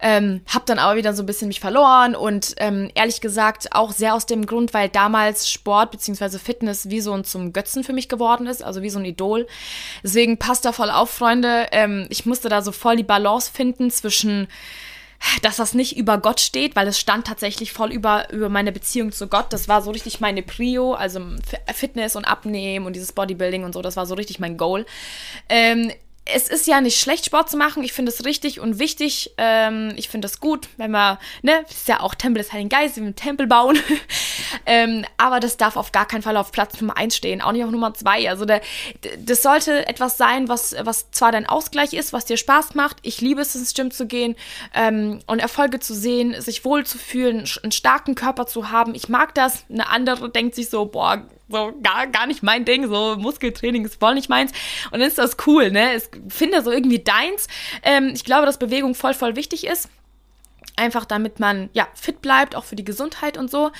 ähm, 0.00 0.42
hab 0.52 0.66
dann 0.66 0.78
aber 0.78 0.96
wieder 0.96 1.14
so 1.14 1.22
ein 1.22 1.26
bisschen 1.26 1.48
mich 1.48 1.60
verloren 1.60 2.14
und 2.14 2.54
ähm, 2.58 2.90
ehrlich 2.94 3.20
gesagt 3.20 3.72
auch 3.72 3.92
sehr 3.92 4.14
aus 4.14 4.26
dem 4.26 4.46
Grund, 4.46 4.74
weil 4.74 4.88
damals 4.88 5.50
Sport 5.50 5.90
bzw. 5.92 6.38
Fitness 6.38 6.90
wie 6.90 7.00
so 7.00 7.12
ein 7.12 7.24
zum 7.24 7.52
Götzen 7.52 7.84
für 7.84 7.92
mich 7.92 8.08
geworden 8.08 8.46
ist, 8.46 8.62
also 8.62 8.82
wie 8.82 8.90
so 8.90 8.98
ein 8.98 9.04
Idol. 9.04 9.46
Deswegen 10.02 10.38
passt 10.38 10.64
da 10.64 10.72
voll 10.82 10.90
auf, 10.90 11.10
Freunde. 11.10 11.68
Ähm, 11.70 12.06
ich 12.08 12.26
musste 12.26 12.48
da 12.48 12.60
so 12.60 12.72
voll 12.72 12.96
die 12.96 13.04
Balance 13.04 13.52
finden 13.52 13.88
zwischen 13.92 14.48
dass 15.40 15.58
das 15.58 15.72
nicht 15.72 15.96
über 15.96 16.18
Gott 16.18 16.40
steht, 16.40 16.74
weil 16.74 16.88
es 16.88 16.98
stand 16.98 17.28
tatsächlich 17.28 17.72
voll 17.72 17.92
über, 17.92 18.28
über 18.32 18.48
meine 18.48 18.72
Beziehung 18.72 19.12
zu 19.12 19.28
Gott. 19.28 19.52
Das 19.52 19.68
war 19.68 19.80
so 19.80 19.92
richtig 19.92 20.18
meine 20.18 20.42
Prio, 20.42 20.94
also 20.94 21.20
Fitness 21.72 22.16
und 22.16 22.24
Abnehmen 22.24 22.86
und 22.86 22.96
dieses 22.96 23.12
Bodybuilding 23.12 23.62
und 23.62 23.72
so, 23.72 23.82
das 23.82 23.94
war 23.94 24.04
so 24.04 24.16
richtig 24.16 24.40
mein 24.40 24.56
Goal. 24.56 24.84
Ähm, 25.48 25.92
es 26.24 26.48
ist 26.48 26.68
ja 26.68 26.80
nicht 26.80 27.00
schlecht, 27.00 27.26
Sport 27.26 27.50
zu 27.50 27.56
machen. 27.56 27.82
Ich 27.82 27.92
finde 27.92 28.12
es 28.12 28.24
richtig 28.24 28.60
und 28.60 28.78
wichtig. 28.78 29.32
Ähm, 29.38 29.92
ich 29.96 30.08
finde 30.08 30.26
es 30.26 30.38
gut, 30.38 30.68
wenn 30.76 30.92
wir, 30.92 31.18
ne, 31.42 31.64
ist 31.68 31.88
ja 31.88 32.00
auch 32.00 32.14
Tempel 32.14 32.42
des 32.42 32.52
Heiligen 32.52 32.68
Geistes, 32.68 32.96
wir 32.96 33.02
einen 33.04 33.16
Tempel 33.16 33.48
bauen. 33.48 33.76
ähm, 34.66 35.04
aber 35.16 35.40
das 35.40 35.56
darf 35.56 35.76
auf 35.76 35.90
gar 35.90 36.06
keinen 36.06 36.22
Fall 36.22 36.36
auf 36.36 36.52
Platz 36.52 36.80
Nummer 36.80 36.96
1 36.96 37.16
stehen, 37.16 37.40
auch 37.40 37.50
nicht 37.50 37.64
auf 37.64 37.70
Nummer 37.70 37.92
2. 37.92 38.30
Also 38.30 38.44
der, 38.44 38.60
das 39.18 39.42
sollte 39.42 39.86
etwas 39.88 40.16
sein, 40.16 40.48
was, 40.48 40.76
was 40.82 41.10
zwar 41.10 41.32
dein 41.32 41.46
Ausgleich 41.46 41.92
ist, 41.92 42.12
was 42.12 42.24
dir 42.24 42.36
Spaß 42.36 42.76
macht. 42.76 42.98
Ich 43.02 43.20
liebe 43.20 43.40
es, 43.40 43.56
ins 43.56 43.74
Gym 43.74 43.90
zu 43.90 44.06
gehen 44.06 44.36
ähm, 44.74 45.20
und 45.26 45.40
Erfolge 45.40 45.80
zu 45.80 45.92
sehen, 45.92 46.40
sich 46.40 46.64
wohl 46.64 46.86
zu 46.86 46.98
fühlen, 46.98 47.48
einen 47.62 47.72
starken 47.72 48.14
Körper 48.14 48.46
zu 48.46 48.70
haben. 48.70 48.94
Ich 48.94 49.08
mag 49.08 49.34
das. 49.34 49.64
Eine 49.68 49.88
andere 49.88 50.30
denkt 50.30 50.54
sich 50.54 50.70
so, 50.70 50.84
boah, 50.86 51.26
so 51.52 51.72
gar, 51.82 52.06
gar 52.08 52.26
nicht 52.26 52.42
mein 52.42 52.64
Ding, 52.64 52.88
so 52.88 53.16
Muskeltraining 53.16 53.84
ist 53.84 54.00
voll 54.00 54.14
nicht 54.14 54.28
meins. 54.28 54.52
Und 54.90 54.98
dann 54.98 55.08
ist 55.08 55.18
das 55.18 55.36
cool, 55.46 55.70
ne? 55.70 55.96
Ich 55.96 56.04
finde 56.28 56.62
so 56.62 56.72
irgendwie 56.72 56.98
deins. 56.98 57.46
Ähm, 57.82 58.10
ich 58.14 58.24
glaube, 58.24 58.46
dass 58.46 58.58
Bewegung 58.58 58.94
voll, 58.94 59.14
voll 59.14 59.36
wichtig 59.36 59.66
ist. 59.66 59.88
Einfach 60.74 61.04
damit 61.04 61.38
man 61.38 61.68
ja 61.74 61.86
fit 61.92 62.22
bleibt, 62.22 62.56
auch 62.56 62.64
für 62.64 62.76
die 62.76 62.84
Gesundheit 62.84 63.36
und 63.36 63.50
so. 63.50 63.70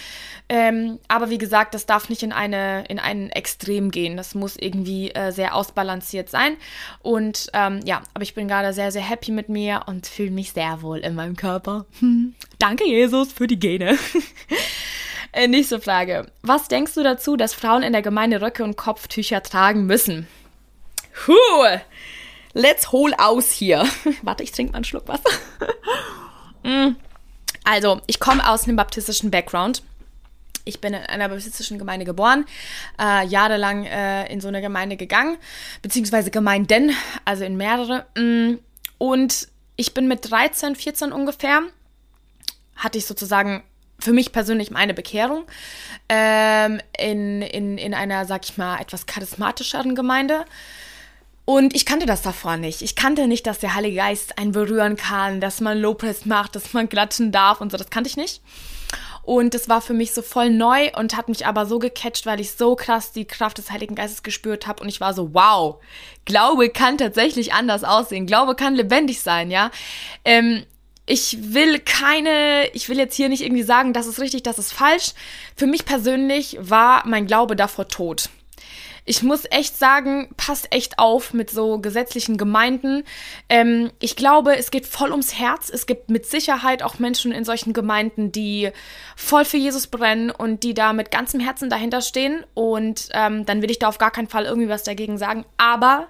Ähm, 0.50 0.98
aber 1.08 1.30
wie 1.30 1.38
gesagt, 1.38 1.72
das 1.72 1.86
darf 1.86 2.10
nicht 2.10 2.22
in 2.22 2.32
eine 2.32 2.84
in 2.84 2.98
einen 2.98 3.30
Extrem 3.30 3.90
gehen. 3.90 4.18
Das 4.18 4.34
muss 4.34 4.56
irgendwie 4.56 5.10
äh, 5.12 5.32
sehr 5.32 5.54
ausbalanciert 5.54 6.28
sein. 6.28 6.58
Und 7.00 7.48
ähm, 7.54 7.80
ja, 7.86 8.02
aber 8.12 8.24
ich 8.24 8.34
bin 8.34 8.46
gerade 8.46 8.74
sehr, 8.74 8.92
sehr 8.92 9.02
happy 9.02 9.32
mit 9.32 9.48
mir 9.48 9.84
und 9.86 10.06
fühle 10.06 10.30
mich 10.30 10.52
sehr 10.52 10.82
wohl 10.82 10.98
in 10.98 11.14
meinem 11.14 11.36
Körper. 11.36 11.86
Hm. 12.00 12.34
Danke, 12.58 12.86
Jesus, 12.86 13.32
für 13.32 13.46
die 13.46 13.58
Gene. 13.58 13.96
Äh, 15.32 15.48
nächste 15.48 15.80
Frage. 15.80 16.30
Was 16.42 16.68
denkst 16.68 16.94
du 16.94 17.02
dazu, 17.02 17.36
dass 17.36 17.54
Frauen 17.54 17.82
in 17.82 17.92
der 17.92 18.02
Gemeinde 18.02 18.42
Röcke 18.42 18.62
und 18.62 18.76
Kopftücher 18.76 19.42
tragen 19.42 19.86
müssen? 19.86 20.28
Huh, 21.26 21.78
let's 22.52 22.92
hol 22.92 23.14
aus 23.16 23.50
hier. 23.50 23.86
Warte, 24.22 24.42
ich 24.42 24.52
trinke 24.52 24.72
mal 24.72 24.76
einen 24.76 24.84
Schluck 24.84 25.08
Wasser. 25.08 25.30
mm. 26.64 26.96
Also, 27.64 28.02
ich 28.06 28.20
komme 28.20 28.46
aus 28.46 28.64
einem 28.64 28.76
baptistischen 28.76 29.30
Background. 29.30 29.82
Ich 30.64 30.80
bin 30.80 30.92
in 30.92 31.00
einer 31.00 31.28
baptistischen 31.28 31.78
Gemeinde 31.78 32.04
geboren, 32.04 32.44
äh, 33.00 33.26
jahrelang 33.26 33.84
äh, 33.84 34.30
in 34.30 34.40
so 34.40 34.48
eine 34.48 34.60
Gemeinde 34.60 34.96
gegangen, 34.96 35.38
beziehungsweise 35.80 36.30
Gemeinden, 36.30 36.94
also 37.24 37.44
in 37.44 37.56
mehrere. 37.56 38.06
Mm. 38.16 38.58
Und 38.98 39.48
ich 39.76 39.94
bin 39.94 40.08
mit 40.08 40.30
13, 40.30 40.76
14 40.76 41.10
ungefähr, 41.10 41.62
hatte 42.76 42.98
ich 42.98 43.06
sozusagen 43.06 43.64
für 44.02 44.12
mich 44.12 44.32
persönlich 44.32 44.70
meine 44.70 44.94
Bekehrung 44.94 45.44
ähm, 46.08 46.80
in, 46.98 47.42
in, 47.42 47.78
in 47.78 47.94
einer, 47.94 48.24
sag 48.26 48.44
ich 48.44 48.56
mal, 48.56 48.80
etwas 48.80 49.06
charismatischeren 49.06 49.94
Gemeinde. 49.94 50.44
Und 51.44 51.74
ich 51.74 51.86
kannte 51.86 52.06
das 52.06 52.22
davor 52.22 52.56
nicht. 52.56 52.82
Ich 52.82 52.94
kannte 52.94 53.26
nicht, 53.26 53.46
dass 53.46 53.58
der 53.58 53.74
Heilige 53.74 53.96
Geist 53.96 54.38
einen 54.38 54.52
berühren 54.52 54.96
kann, 54.96 55.40
dass 55.40 55.60
man 55.60 55.78
Lopez 55.78 56.24
macht, 56.24 56.54
dass 56.54 56.72
man 56.72 56.88
klatschen 56.88 57.32
darf 57.32 57.60
und 57.60 57.72
so. 57.72 57.78
Das 57.78 57.90
kannte 57.90 58.08
ich 58.08 58.16
nicht. 58.16 58.42
Und 59.22 59.54
das 59.54 59.68
war 59.68 59.80
für 59.80 59.94
mich 59.94 60.12
so 60.12 60.22
voll 60.22 60.50
neu 60.50 60.90
und 60.96 61.16
hat 61.16 61.28
mich 61.28 61.46
aber 61.46 61.64
so 61.66 61.78
gecatcht, 61.78 62.26
weil 62.26 62.40
ich 62.40 62.52
so 62.52 62.74
krass 62.74 63.12
die 63.12 63.24
Kraft 63.24 63.58
des 63.58 63.70
Heiligen 63.70 63.94
Geistes 63.94 64.24
gespürt 64.24 64.66
habe. 64.66 64.82
Und 64.82 64.88
ich 64.88 65.00
war 65.00 65.14
so, 65.14 65.32
wow, 65.32 65.76
Glaube 66.24 66.70
kann 66.70 66.98
tatsächlich 66.98 67.52
anders 67.52 67.84
aussehen. 67.84 68.26
Glaube 68.26 68.56
kann 68.56 68.74
lebendig 68.74 69.20
sein, 69.20 69.50
ja. 69.50 69.70
Ähm, 70.24 70.64
ich 71.06 71.54
will 71.54 71.78
keine, 71.78 72.68
ich 72.74 72.88
will 72.88 72.98
jetzt 72.98 73.16
hier 73.16 73.28
nicht 73.28 73.42
irgendwie 73.42 73.62
sagen, 73.62 73.92
das 73.92 74.06
ist 74.06 74.20
richtig, 74.20 74.42
das 74.42 74.58
ist 74.58 74.72
falsch. 74.72 75.12
Für 75.56 75.66
mich 75.66 75.84
persönlich 75.84 76.58
war 76.60 77.06
mein 77.06 77.26
Glaube 77.26 77.56
davor 77.56 77.88
tot 77.88 78.30
ich 79.04 79.22
muss 79.22 79.44
echt 79.50 79.76
sagen, 79.76 80.28
passt 80.36 80.72
echt 80.72 80.98
auf 80.98 81.34
mit 81.34 81.50
so 81.50 81.78
gesetzlichen 81.78 82.36
Gemeinden. 82.36 83.02
Ähm, 83.48 83.90
ich 83.98 84.14
glaube, 84.14 84.56
es 84.56 84.70
geht 84.70 84.86
voll 84.86 85.10
ums 85.10 85.38
Herz. 85.38 85.70
Es 85.72 85.86
gibt 85.86 86.08
mit 86.08 86.26
Sicherheit 86.26 86.84
auch 86.84 87.00
Menschen 87.00 87.32
in 87.32 87.44
solchen 87.44 87.72
Gemeinden, 87.72 88.30
die 88.30 88.70
voll 89.16 89.44
für 89.44 89.56
Jesus 89.56 89.88
brennen 89.88 90.30
und 90.30 90.62
die 90.62 90.74
da 90.74 90.92
mit 90.92 91.10
ganzem 91.10 91.40
Herzen 91.40 91.68
dahinter 91.68 92.00
stehen. 92.00 92.44
Und 92.54 93.08
ähm, 93.12 93.44
dann 93.44 93.60
will 93.60 93.72
ich 93.72 93.80
da 93.80 93.88
auf 93.88 93.98
gar 93.98 94.12
keinen 94.12 94.28
Fall 94.28 94.44
irgendwie 94.44 94.68
was 94.68 94.84
dagegen 94.84 95.18
sagen. 95.18 95.44
Aber 95.56 96.06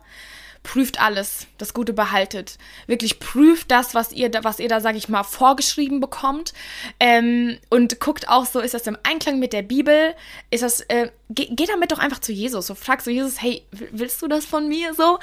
prüft 0.62 1.00
alles, 1.00 1.46
das 1.58 1.74
Gute 1.74 1.92
behaltet. 1.92 2.58
Wirklich 2.86 3.18
prüft 3.18 3.70
das, 3.70 3.94
was 3.94 4.12
ihr, 4.12 4.30
was 4.42 4.60
ihr 4.60 4.68
da, 4.68 4.80
sag 4.80 4.96
ich 4.96 5.08
mal, 5.08 5.24
vorgeschrieben 5.24 6.00
bekommt. 6.00 6.52
Ähm, 7.00 7.58
und 7.68 7.98
guckt 8.00 8.28
auch 8.28 8.46
so, 8.46 8.60
ist 8.60 8.74
das 8.74 8.86
im 8.86 8.96
Einklang 9.02 9.38
mit 9.38 9.52
der 9.52 9.62
Bibel? 9.62 10.14
Ist 10.50 10.62
das, 10.62 10.80
äh, 10.82 11.10
geh, 11.30 11.48
geh 11.50 11.66
damit 11.66 11.92
doch 11.92 11.98
einfach 11.98 12.20
zu 12.20 12.32
Jesus. 12.32 12.66
So 12.66 12.74
frag 12.74 13.02
so 13.02 13.10
Jesus, 13.10 13.42
hey, 13.42 13.64
willst 13.70 14.22
du 14.22 14.28
das 14.28 14.44
von 14.44 14.68
mir 14.68 14.94
so? 14.94 15.18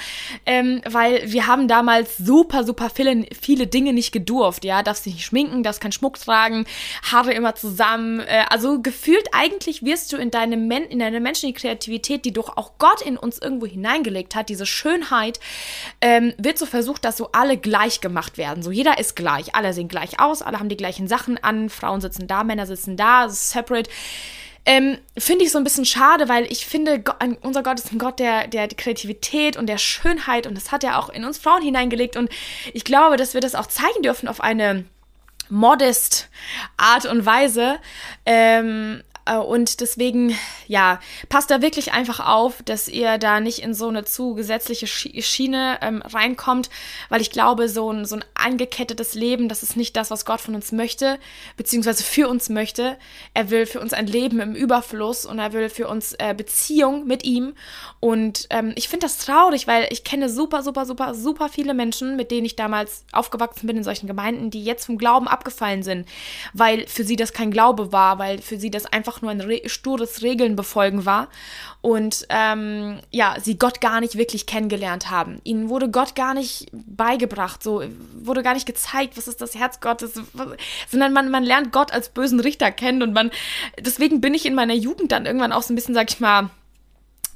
Ähm, 0.46 0.82
weil 0.90 1.32
wir 1.32 1.48
haben 1.48 1.68
damals 1.68 2.18
super, 2.18 2.64
super 2.64 2.90
viele, 2.90 3.26
viele 3.40 3.68
Dinge 3.68 3.94
nicht 3.94 4.12
gedurft. 4.12 4.66
Ja, 4.66 4.84
darfst 4.84 5.06
dich 5.06 5.14
nicht 5.14 5.26
schminken, 5.26 5.64
darfst 5.64 5.82
keinen 5.82 5.92
Schmuck 5.92 6.20
tragen, 6.20 6.66
Haare 7.12 7.34
immer 7.34 7.56
zusammen. 7.56 8.20
Äh, 8.20 8.46
also 8.50 8.82
gefühlt 8.82 9.28
eigentlich 9.32 9.84
wirst 9.84 10.12
du 10.12 10.18
in 10.18 10.32
deine, 10.32 10.58
Men 10.58 10.84
in 10.84 11.00
deine 11.00 11.20
menschliche 11.20 11.54
Kreativität, 11.54 12.26
die 12.26 12.34
doch 12.34 12.58
auch 12.58 12.74
Gott 12.78 13.02
in 13.02 13.18
uns 13.18 13.40
irgendwo 13.40 13.66
hineingelegt 13.66 14.36
hat, 14.36 14.50
diese 14.50 14.66
Schönheit, 14.66 15.29
ähm, 16.02 16.34
wird 16.38 16.58
so 16.58 16.66
versucht, 16.66 17.06
dass 17.06 17.18
so 17.18 17.30
alle 17.32 17.58
gleich 17.58 18.02
gemacht 18.02 18.38
werden. 18.38 18.64
So 18.64 18.72
jeder 18.72 18.98
ist 18.98 19.16
gleich, 19.16 19.56
alle 19.56 19.74
sehen 19.74 19.88
gleich 19.88 20.20
aus, 20.20 20.42
alle 20.42 20.60
haben 20.60 20.70
die 20.70 20.78
gleichen 20.78 21.08
Sachen 21.08 21.38
an, 21.38 21.70
Frauen 21.70 22.02
sitzen 22.02 22.28
da, 22.28 22.44
Männer 22.44 22.66
sitzen 22.66 22.98
da, 22.98 23.30
separate. 23.30 23.90
Ähm, 24.66 24.98
finde 25.18 25.46
ich 25.46 25.52
so 25.52 25.58
ein 25.58 25.64
bisschen 25.64 25.86
schade, 25.86 26.30
weil 26.30 26.46
ich 26.52 26.66
finde, 26.66 27.00
Gott, 27.00 27.16
unser 27.42 27.64
Gott 27.64 27.80
ist 27.80 27.92
ein 27.92 27.98
Gott 27.98 28.20
der, 28.20 28.48
der 28.48 28.68
Kreativität 28.68 29.58
und 29.58 29.68
der 29.68 29.78
Schönheit 29.78 30.46
und 30.46 30.56
das 30.56 30.72
hat 30.72 30.84
er 30.84 31.00
auch 31.00 31.10
in 31.10 31.26
uns 31.26 31.38
Frauen 31.38 31.62
hineingelegt 31.62 32.18
und 32.18 32.30
ich 32.74 32.84
glaube, 32.84 33.16
dass 33.16 33.34
wir 33.34 33.42
das 33.42 33.56
auch 33.56 33.68
zeigen 33.68 34.02
dürfen 34.04 34.28
auf 34.28 34.42
eine 34.42 34.86
modest 35.50 36.30
Art 36.78 37.06
und 37.06 37.26
Weise. 37.26 37.80
Ähm, 38.26 39.04
äh, 39.26 39.38
und 39.38 39.82
deswegen, 39.82 40.38
ja, 40.70 41.00
passt 41.30 41.50
da 41.50 41.64
wirklich 41.64 41.94
einfach 41.94 42.20
auf, 42.20 42.62
dass 42.62 42.88
ihr 42.88 43.18
da 43.18 43.40
nicht 43.40 43.64
in 43.64 43.74
so 43.74 43.88
eine 43.88 44.06
zu 44.06 44.36
gesetzliche 44.36 44.86
Schiene 44.86 45.80
ähm, 45.82 46.04
reinkommt, 46.04 46.70
weil 47.10 47.22
ich 47.22 47.32
glaube, 47.32 47.68
so 47.70 47.92
ein, 47.92 48.06
so 48.06 48.18
ein 48.18 48.26
angekettetes 48.36 49.16
Leben, 49.16 49.50
das 49.50 49.64
ist 49.64 49.76
nicht 49.76 49.98
das, 49.98 50.12
was 50.12 50.26
Gott 50.26 50.42
von 50.42 50.54
uns 50.54 50.72
möchte, 50.72 51.18
beziehungsweise 51.58 52.04
für 52.04 52.30
uns 52.30 52.50
möchte. 52.50 52.98
Er 53.34 53.50
will 53.50 53.66
für 53.66 53.80
uns 53.80 53.94
ein 53.94 54.06
Leben 54.06 54.40
im 54.40 54.54
Überfluss 54.54 55.26
und 55.26 55.40
er 55.40 55.54
will 55.54 55.70
für 55.70 55.88
uns 55.88 56.14
äh, 56.20 56.36
Beziehung 56.38 57.08
mit 57.08 57.24
ihm. 57.24 57.56
Und 58.00 58.46
ähm, 58.52 58.74
ich 58.76 58.90
finde 58.90 59.08
das 59.08 59.18
traurig, 59.18 59.66
weil 59.66 59.88
ich 59.90 60.04
kenne 60.04 60.30
super, 60.30 60.62
super, 60.62 60.86
super, 60.86 61.16
super 61.16 61.50
viele 61.50 61.74
Menschen, 61.74 62.16
mit 62.16 62.30
denen 62.30 62.46
ich 62.46 62.56
damals 62.56 63.06
aufgewachsen 63.12 63.66
bin 63.66 63.78
in 63.78 63.84
solchen 63.84 64.06
Gemeinden, 64.06 64.52
die 64.52 64.64
jetzt 64.64 64.86
vom 64.86 65.00
Glauben 65.00 65.28
abgefallen 65.28 65.82
sind, 65.82 66.08
weil 66.54 66.86
für 66.86 67.04
sie 67.04 67.16
das 67.16 67.34
kein 67.34 67.50
Glaube 67.50 67.92
war, 67.92 68.20
weil 68.20 68.40
für 68.40 68.60
sie 68.60 68.70
das 68.70 68.86
einfach 68.86 69.24
nur 69.24 69.32
ein 69.32 69.42
re 69.42 69.62
stures 69.66 70.22
Regeln 70.22 70.59
befolgen 70.60 71.06
war 71.06 71.30
und 71.82 72.26
ähm, 72.30 73.00
ja, 73.12 73.36
sie 73.42 73.58
Gott 73.58 73.80
gar 73.80 74.02
nicht 74.02 74.18
wirklich 74.18 74.46
kennengelernt 74.46 75.10
haben. 75.10 75.40
Ihnen 75.44 75.70
wurde 75.70 75.90
Gott 75.90 76.14
gar 76.14 76.34
nicht 76.34 76.68
beigebracht, 76.74 77.64
so 77.64 77.84
wurde 78.20 78.44
gar 78.44 78.54
nicht 78.54 78.66
gezeigt, 78.66 79.16
was 79.18 79.28
ist 79.28 79.42
das 79.42 79.56
Herz 79.56 79.80
Gottes, 79.80 80.20
sondern 80.90 81.14
man, 81.14 81.32
man 81.32 81.44
lernt 81.44 81.72
Gott 81.72 81.94
als 81.94 82.10
bösen 82.10 82.40
Richter 82.40 82.72
kennen 82.72 83.02
und 83.02 83.14
man, 83.14 83.32
deswegen 83.80 84.20
bin 84.20 84.34
ich 84.34 84.46
in 84.46 84.56
meiner 84.56 84.74
Jugend 84.74 85.12
dann 85.12 85.26
irgendwann 85.26 85.54
auch 85.54 85.64
so 85.64 85.74
ein 85.74 85.76
bisschen, 85.76 85.96
sag 85.96 86.12
ich 86.12 86.20
mal, 86.20 86.50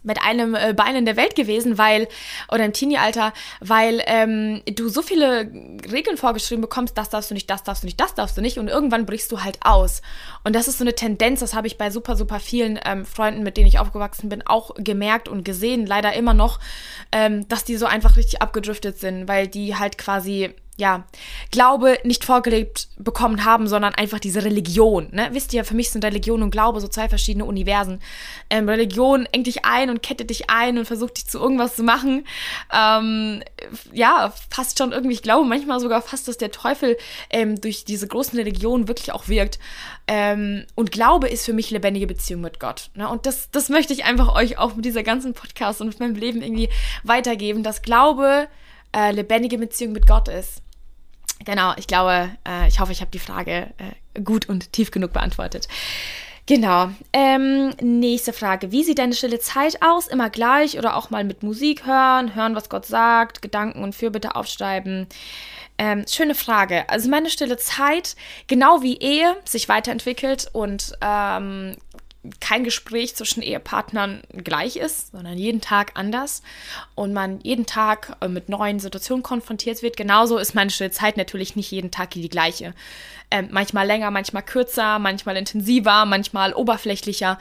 mit 0.04 0.22
einem 0.22 0.56
äh, 0.56 0.74
Bein 0.74 0.96
in 0.96 1.06
der 1.06 1.16
Welt 1.16 1.36
gewesen, 1.36 1.78
weil, 1.78 2.08
oder 2.52 2.66
im 2.66 2.74
Teenie-Alter, 2.74 3.34
weil 3.60 4.02
ähm, 4.06 4.62
du 4.66 4.90
so 4.90 5.02
viele 5.02 5.52
Regeln 5.92 6.18
vorgeschrieben 6.18 6.62
bekommst, 6.62 6.98
das 6.98 7.10
darfst 7.10 7.30
du 7.30 7.34
nicht, 7.34 7.50
das 7.50 7.64
darfst 7.64 7.84
du 7.84 7.88
nicht, 7.88 8.00
das 8.00 8.14
darfst 8.14 8.38
du 8.38 8.42
nicht 8.42 8.58
und 8.58 8.68
irgendwann 8.68 9.06
brichst 9.06 9.32
du 9.32 9.44
halt 9.44 9.60
aus. 9.62 10.02
Und 10.44 10.56
das 10.56 10.68
ist 10.68 10.78
so 10.78 10.84
eine 10.84 10.96
Tendenz, 10.96 11.40
das 11.40 11.54
habe 11.54 11.68
ich 11.68 11.78
bei 11.78 11.90
super, 11.90 12.16
super 12.16 12.40
vielen 12.40 12.80
ähm, 12.86 13.06
Freunden, 13.06 13.44
mit 13.44 13.58
denen 13.58 13.68
ich 13.68 13.80
aufgewachsen 13.80 14.30
bin, 14.30 14.46
auch 14.46 14.72
gemerkt 14.76 15.28
und 15.28 15.44
gesehen, 15.44 15.86
leider 15.86 16.14
immer 16.14 16.34
noch, 16.34 16.60
ähm, 17.12 17.48
dass 17.48 17.64
die 17.64 17.78
so 17.78 17.86
einfach 17.86 18.18
richtig 18.18 18.42
abgedriftet 18.42 19.00
sind, 19.00 19.28
weil 19.28 19.48
die 19.48 19.76
halt 19.76 19.98
quasi 19.98 20.54
ja, 20.78 21.04
Glaube 21.52 22.00
nicht 22.04 22.26
vorgelebt 22.26 22.88
bekommen 22.98 23.46
haben, 23.46 23.68
sondern 23.68 23.94
einfach 23.94 24.20
diese 24.20 24.44
Religion. 24.44 25.10
Ne? 25.12 25.30
Wisst 25.32 25.54
ihr, 25.54 25.66
für 25.66 25.76
mich 25.76 25.92
sind 25.92 26.04
Religion 26.04 26.42
und 26.42 26.50
Glaube 26.50 26.82
so 26.82 26.88
zwei 26.88 27.08
verschiedene 27.10 27.46
Universen. 27.46 28.02
Ähm, 28.50 28.68
Religion 28.68 29.28
engt 29.32 29.46
dich 29.46 29.66
ein 29.66 29.92
und 29.92 30.02
kettet 30.02 30.32
dich 30.32 30.50
ein 30.50 30.80
und 30.80 30.86
versucht 30.86 31.18
dich 31.18 31.28
zu 31.28 31.38
irgendwas 31.38 31.76
zu 31.76 31.84
machen. 31.84 32.26
Ähm, 32.74 33.44
ja, 33.92 34.34
fast 34.50 34.80
schon 34.80 34.94
irgendwie, 34.94 35.14
ich 35.14 35.22
glaube 35.22 35.48
manchmal 35.48 35.80
sogar 35.80 36.02
fast, 36.02 36.28
dass 36.28 36.38
der 36.38 36.50
Teufel 36.50 36.98
ähm, 37.30 37.62
durch 37.62 37.86
diese 37.86 38.08
großen 38.08 38.38
Religionen 38.38 38.88
wirklich 38.88 39.12
auch 39.12 39.28
wirkt. 39.28 39.60
Ähm, 40.08 40.66
und 40.74 40.92
Glaube 40.92 41.30
ist 41.30 41.46
für 41.46 41.54
mich 41.54 41.70
lebendige 41.70 42.08
Beziehung 42.08 42.42
mit 42.42 42.60
Gott. 42.60 42.90
Ne? 42.96 43.08
Und 43.08 43.28
das, 43.28 43.52
das 43.52 43.70
möchte 43.70 43.94
ich 43.94 44.06
einfach 44.06 44.34
euch 44.34 44.58
auch 44.58 44.74
mit 44.76 44.86
dieser 44.86 45.04
ganzen 45.04 45.36
Podcast 45.36 45.82
und 45.82 45.88
mit 45.88 46.00
meinem 46.00 46.16
Leben 46.16 46.42
irgendwie 46.42 46.70
weitergeben, 47.04 47.62
dass 47.62 47.84
Glaube 47.84 48.48
äh, 48.96 49.12
lebendige 49.12 49.60
Beziehung 49.60 49.94
mit 49.94 50.08
Gott 50.08 50.28
ist. 50.30 50.63
Genau, 51.46 51.74
ich 51.78 51.88
glaube, 51.88 52.32
äh, 52.48 52.68
ich 52.68 52.80
hoffe, 52.80 52.92
ich 52.92 53.02
habe 53.02 53.12
die 53.12 53.20
Frage 53.20 53.74
äh, 53.78 54.22
gut 54.22 54.48
und 54.48 54.72
tief 54.72 54.92
genug 54.92 55.14
beantwortet. 55.14 55.68
Genau. 56.46 56.90
Ähm, 57.14 57.74
nächste 57.82 58.34
Frage. 58.34 58.74
Wie 58.74 58.84
sieht 58.84 59.00
deine 59.00 59.14
stille 59.14 59.40
Zeit 59.40 59.82
aus? 59.82 60.08
Immer 60.08 60.30
gleich 60.30 60.78
oder 60.78 60.98
auch 60.98 61.10
mal 61.10 61.24
mit 61.24 61.42
Musik 61.42 61.86
hören, 61.86 62.36
hören, 62.36 62.56
was 62.56 62.68
Gott 62.68 62.86
sagt, 62.86 63.42
Gedanken 63.42 63.82
und 63.82 63.96
Fürbitte 63.96 64.36
aufschreiben? 64.36 65.08
Ähm, 65.78 66.06
schöne 66.08 66.36
Frage. 66.36 66.88
Also 66.90 67.10
meine 67.10 67.30
stille 67.30 67.58
Zeit, 67.58 68.18
genau 68.48 68.82
wie 68.82 68.98
Ehe 68.98 69.38
sich 69.46 69.70
weiterentwickelt 69.70 70.50
und 70.52 70.94
ähm, 71.02 71.78
kein 72.40 72.64
Gespräch 72.64 73.16
zwischen 73.16 73.42
Ehepartnern 73.42 74.22
gleich 74.32 74.78
ist, 74.78 75.12
sondern 75.12 75.38
jeden 75.38 75.60
Tag 75.60 75.92
anders 75.96 76.42
und 76.96 77.12
man 77.14 77.40
jeden 77.42 77.66
Tag 77.66 78.16
äh, 78.22 78.28
mit 78.28 78.48
neuen 78.48 78.80
Situationen 78.80 79.24
konfrontiert 79.24 79.82
wird. 79.82 79.98
Genauso 79.98 80.38
ist 80.38 80.56
meine 80.56 80.70
Zeit 80.70 81.18
natürlich 81.18 81.56
nicht 81.56 81.72
jeden 81.72 81.92
Tag 81.92 82.12
die 82.12 82.30
gleiche. 82.30 82.74
Ähm, 83.30 83.50
manchmal 83.52 83.86
länger, 83.88 84.10
manchmal 84.12 84.44
kürzer, 84.44 85.00
manchmal 85.00 85.36
intensiver, 85.36 86.06
manchmal 86.06 86.54
oberflächlicher. 86.54 87.40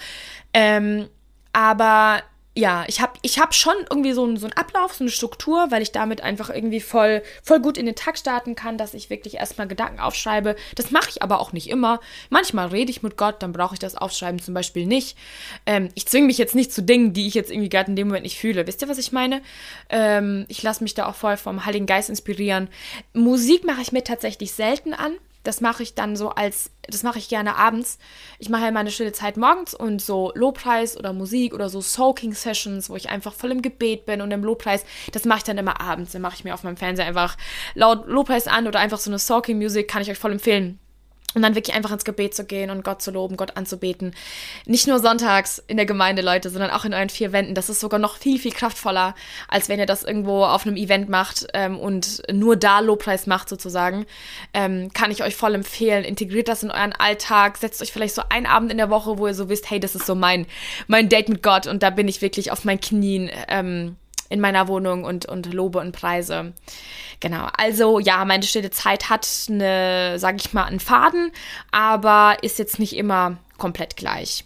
Ähm, 0.52 1.08
aber 1.52 2.22
ja, 2.54 2.84
ich 2.86 3.00
habe 3.00 3.14
ich 3.22 3.38
hab 3.38 3.54
schon 3.54 3.74
irgendwie 3.88 4.12
so, 4.12 4.24
einen, 4.24 4.36
so 4.36 4.46
einen 4.46 4.52
Ablauf, 4.52 4.92
so 4.92 5.04
eine 5.04 5.10
Struktur, 5.10 5.70
weil 5.70 5.80
ich 5.80 5.90
damit 5.90 6.20
einfach 6.20 6.50
irgendwie 6.50 6.80
voll, 6.80 7.22
voll 7.42 7.60
gut 7.60 7.78
in 7.78 7.86
den 7.86 7.94
Tag 7.94 8.18
starten 8.18 8.54
kann, 8.54 8.76
dass 8.76 8.92
ich 8.92 9.08
wirklich 9.08 9.36
erstmal 9.36 9.66
Gedanken 9.66 10.00
aufschreibe. 10.00 10.56
Das 10.74 10.90
mache 10.90 11.08
ich 11.08 11.22
aber 11.22 11.40
auch 11.40 11.54
nicht 11.54 11.70
immer. 11.70 12.00
Manchmal 12.28 12.68
rede 12.68 12.90
ich 12.90 13.02
mit 13.02 13.16
Gott, 13.16 13.42
dann 13.42 13.52
brauche 13.52 13.74
ich 13.74 13.78
das 13.78 13.94
Aufschreiben 13.94 14.38
zum 14.38 14.52
Beispiel 14.52 14.84
nicht. 14.84 15.16
Ähm, 15.64 15.88
ich 15.94 16.06
zwinge 16.06 16.26
mich 16.26 16.36
jetzt 16.36 16.54
nicht 16.54 16.72
zu 16.74 16.82
Dingen, 16.82 17.14
die 17.14 17.26
ich 17.26 17.34
jetzt 17.34 17.50
irgendwie 17.50 17.70
gerade 17.70 17.90
in 17.90 17.96
dem 17.96 18.08
Moment 18.08 18.24
nicht 18.24 18.38
fühle. 18.38 18.66
Wisst 18.66 18.82
ihr, 18.82 18.88
was 18.88 18.98
ich 18.98 19.12
meine? 19.12 19.40
Ähm, 19.88 20.44
ich 20.48 20.62
lasse 20.62 20.82
mich 20.82 20.92
da 20.92 21.06
auch 21.06 21.14
voll 21.14 21.38
vom 21.38 21.64
Heiligen 21.64 21.86
Geist 21.86 22.10
inspirieren. 22.10 22.68
Musik 23.14 23.64
mache 23.64 23.80
ich 23.80 23.92
mir 23.92 24.04
tatsächlich 24.04 24.52
selten 24.52 24.92
an. 24.92 25.14
Das 25.42 25.60
mache 25.60 25.82
ich 25.82 25.94
dann 25.94 26.16
so 26.16 26.30
als, 26.30 26.70
das 26.82 27.02
mache 27.02 27.18
ich 27.18 27.28
gerne 27.28 27.56
abends. 27.56 27.98
Ich 28.38 28.48
mache 28.48 28.62
ja 28.64 28.70
meine 28.70 28.90
stille 28.90 29.12
Zeit 29.12 29.36
morgens 29.36 29.74
und 29.74 30.00
so 30.00 30.32
Lobpreis 30.34 30.96
oder 30.96 31.12
Musik 31.12 31.54
oder 31.54 31.68
so 31.68 31.80
Soaking 31.80 32.34
Sessions, 32.34 32.88
wo 32.88 32.96
ich 32.96 33.10
einfach 33.10 33.32
voll 33.32 33.50
im 33.50 33.62
Gebet 33.62 34.06
bin 34.06 34.20
und 34.20 34.30
im 34.30 34.44
Lobpreis, 34.44 34.84
das 35.12 35.24
mache 35.24 35.38
ich 35.38 35.44
dann 35.44 35.58
immer 35.58 35.80
abends. 35.80 36.12
Dann 36.12 36.22
mache 36.22 36.36
ich 36.36 36.44
mir 36.44 36.54
auf 36.54 36.62
meinem 36.62 36.76
Fernseher 36.76 37.06
einfach 37.06 37.36
laut 37.74 38.06
Lobpreis 38.06 38.46
an 38.46 38.66
oder 38.66 38.80
einfach 38.80 38.98
so 38.98 39.10
eine 39.10 39.18
Soaking 39.18 39.58
Music, 39.58 39.88
kann 39.88 40.02
ich 40.02 40.10
euch 40.10 40.18
voll 40.18 40.32
empfehlen. 40.32 40.78
Und 41.34 41.42
dann 41.42 41.54
wirklich 41.54 41.74
einfach 41.74 41.92
ins 41.92 42.04
Gebet 42.04 42.34
zu 42.34 42.44
gehen 42.44 42.70
und 42.70 42.84
Gott 42.84 43.00
zu 43.00 43.10
loben, 43.10 43.36
Gott 43.36 43.56
anzubeten. 43.56 44.14
Nicht 44.66 44.86
nur 44.86 44.98
sonntags 44.98 45.62
in 45.66 45.76
der 45.76 45.86
Gemeinde, 45.86 46.22
Leute, 46.22 46.50
sondern 46.50 46.70
auch 46.70 46.84
in 46.84 46.94
euren 46.94 47.08
vier 47.08 47.32
Wänden. 47.32 47.54
Das 47.54 47.68
ist 47.68 47.80
sogar 47.80 47.98
noch 47.98 48.16
viel, 48.16 48.38
viel 48.38 48.52
kraftvoller, 48.52 49.14
als 49.48 49.68
wenn 49.68 49.78
ihr 49.78 49.86
das 49.86 50.04
irgendwo 50.04 50.44
auf 50.44 50.66
einem 50.66 50.76
Event 50.76 51.08
macht 51.08 51.46
ähm, 51.54 51.78
und 51.78 52.22
nur 52.30 52.56
da 52.56 52.80
Lobpreis 52.80 53.26
macht, 53.26 53.48
sozusagen. 53.48 54.06
Ähm, 54.52 54.92
kann 54.92 55.10
ich 55.10 55.22
euch 55.22 55.36
voll 55.36 55.54
empfehlen. 55.54 56.04
Integriert 56.04 56.48
das 56.48 56.62
in 56.62 56.70
euren 56.70 56.92
Alltag. 56.92 57.56
Setzt 57.56 57.80
euch 57.82 57.92
vielleicht 57.92 58.14
so 58.14 58.22
einen 58.28 58.46
Abend 58.46 58.70
in 58.70 58.78
der 58.78 58.90
Woche, 58.90 59.18
wo 59.18 59.26
ihr 59.26 59.34
so 59.34 59.48
wisst, 59.48 59.70
hey, 59.70 59.80
das 59.80 59.94
ist 59.94 60.06
so 60.06 60.14
mein, 60.14 60.46
mein 60.86 61.08
Date 61.08 61.28
mit 61.28 61.42
Gott 61.42 61.66
und 61.66 61.82
da 61.82 61.90
bin 61.90 62.08
ich 62.08 62.22
wirklich 62.22 62.50
auf 62.50 62.64
meinen 62.64 62.80
Knien. 62.80 63.30
Ähm, 63.48 63.96
in 64.32 64.40
meiner 64.40 64.66
Wohnung 64.66 65.04
und, 65.04 65.26
und 65.26 65.52
lobe 65.52 65.78
und 65.78 65.92
preise. 65.92 66.54
Genau, 67.20 67.48
also 67.56 67.98
ja, 67.98 68.24
meine 68.24 68.42
stille 68.42 68.70
Zeit 68.70 69.10
hat 69.10 69.28
eine, 69.48 70.18
sag 70.18 70.36
ich 70.36 70.54
mal, 70.54 70.64
einen 70.64 70.80
Faden, 70.80 71.30
aber 71.70 72.38
ist 72.42 72.58
jetzt 72.58 72.78
nicht 72.78 72.96
immer 72.96 73.36
komplett 73.58 73.96
gleich. 73.96 74.44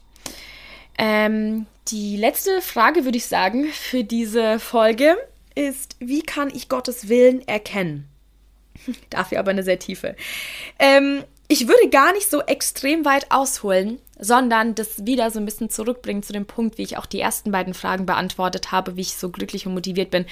Ähm, 0.99 1.66
die 1.88 2.16
letzte 2.16 2.61
Frage, 2.61 3.05
würde 3.05 3.16
ich 3.16 3.27
sagen, 3.27 3.66
für 3.66 4.03
diese 4.03 4.59
Folge 4.59 5.16
ist, 5.55 5.96
wie 6.01 6.22
kann 6.22 6.51
ich 6.53 6.68
Gottes 6.68 7.09
Willen 7.09 7.46
erkennen? 7.46 8.09
Dafür 9.11 9.38
aber 9.38 9.53
eine 9.53 9.62
sehr 9.62 9.79
tiefe. 9.79 10.16
Ähm, 10.81 11.22
ich 11.48 11.68
würde 11.68 11.88
gar 11.90 12.12
nicht 12.12 12.28
so 12.28 12.42
extrem 12.42 13.04
weit 13.04 13.30
ausholen, 13.30 13.98
sondern 14.18 14.74
das 14.74 15.06
wieder 15.06 15.30
so 15.30 15.38
ein 15.38 15.44
bisschen 15.44 15.70
zurückbringen 15.70 16.22
zu 16.22 16.32
dem 16.32 16.46
Punkt, 16.46 16.78
wie 16.78 16.82
ich 16.82 16.96
auch 16.96 17.06
die 17.06 17.20
ersten 17.20 17.52
beiden 17.52 17.74
Fragen 17.74 18.06
beantwortet 18.06 18.72
habe, 18.72 18.96
wie 18.96 19.02
ich 19.02 19.16
so 19.16 19.30
glücklich 19.30 19.66
und 19.66 19.74
motiviert 19.74 20.11
bin, 20.11 20.26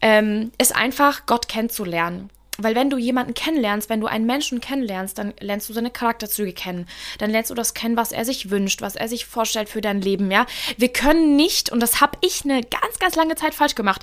ähm, 0.00 0.52
ist 0.58 0.74
einfach 0.74 1.26
Gott 1.26 1.48
kennenzulernen. 1.48 2.30
Weil 2.60 2.74
wenn 2.74 2.90
du 2.90 2.98
jemanden 2.98 3.34
kennenlernst, 3.34 3.88
wenn 3.88 4.00
du 4.00 4.08
einen 4.08 4.26
Menschen 4.26 4.60
kennenlernst, 4.60 5.16
dann 5.16 5.32
lernst 5.38 5.68
du 5.68 5.72
seine 5.72 5.90
Charakterzüge 5.90 6.52
kennen. 6.52 6.86
Dann 7.18 7.30
lernst 7.30 7.50
du 7.50 7.54
das 7.54 7.72
kennen, 7.72 7.96
was 7.96 8.10
er 8.10 8.24
sich 8.24 8.50
wünscht, 8.50 8.82
was 8.82 8.96
er 8.96 9.06
sich 9.08 9.26
vorstellt 9.26 9.68
für 9.68 9.80
dein 9.80 10.00
Leben, 10.00 10.30
ja. 10.32 10.44
Wir 10.76 10.88
können 10.88 11.36
nicht, 11.36 11.70
und 11.70 11.80
das 11.80 12.00
habe 12.00 12.18
ich 12.20 12.44
eine 12.44 12.62
ganz, 12.62 12.98
ganz 12.98 13.14
lange 13.14 13.36
Zeit 13.36 13.54
falsch 13.54 13.76
gemacht. 13.76 14.02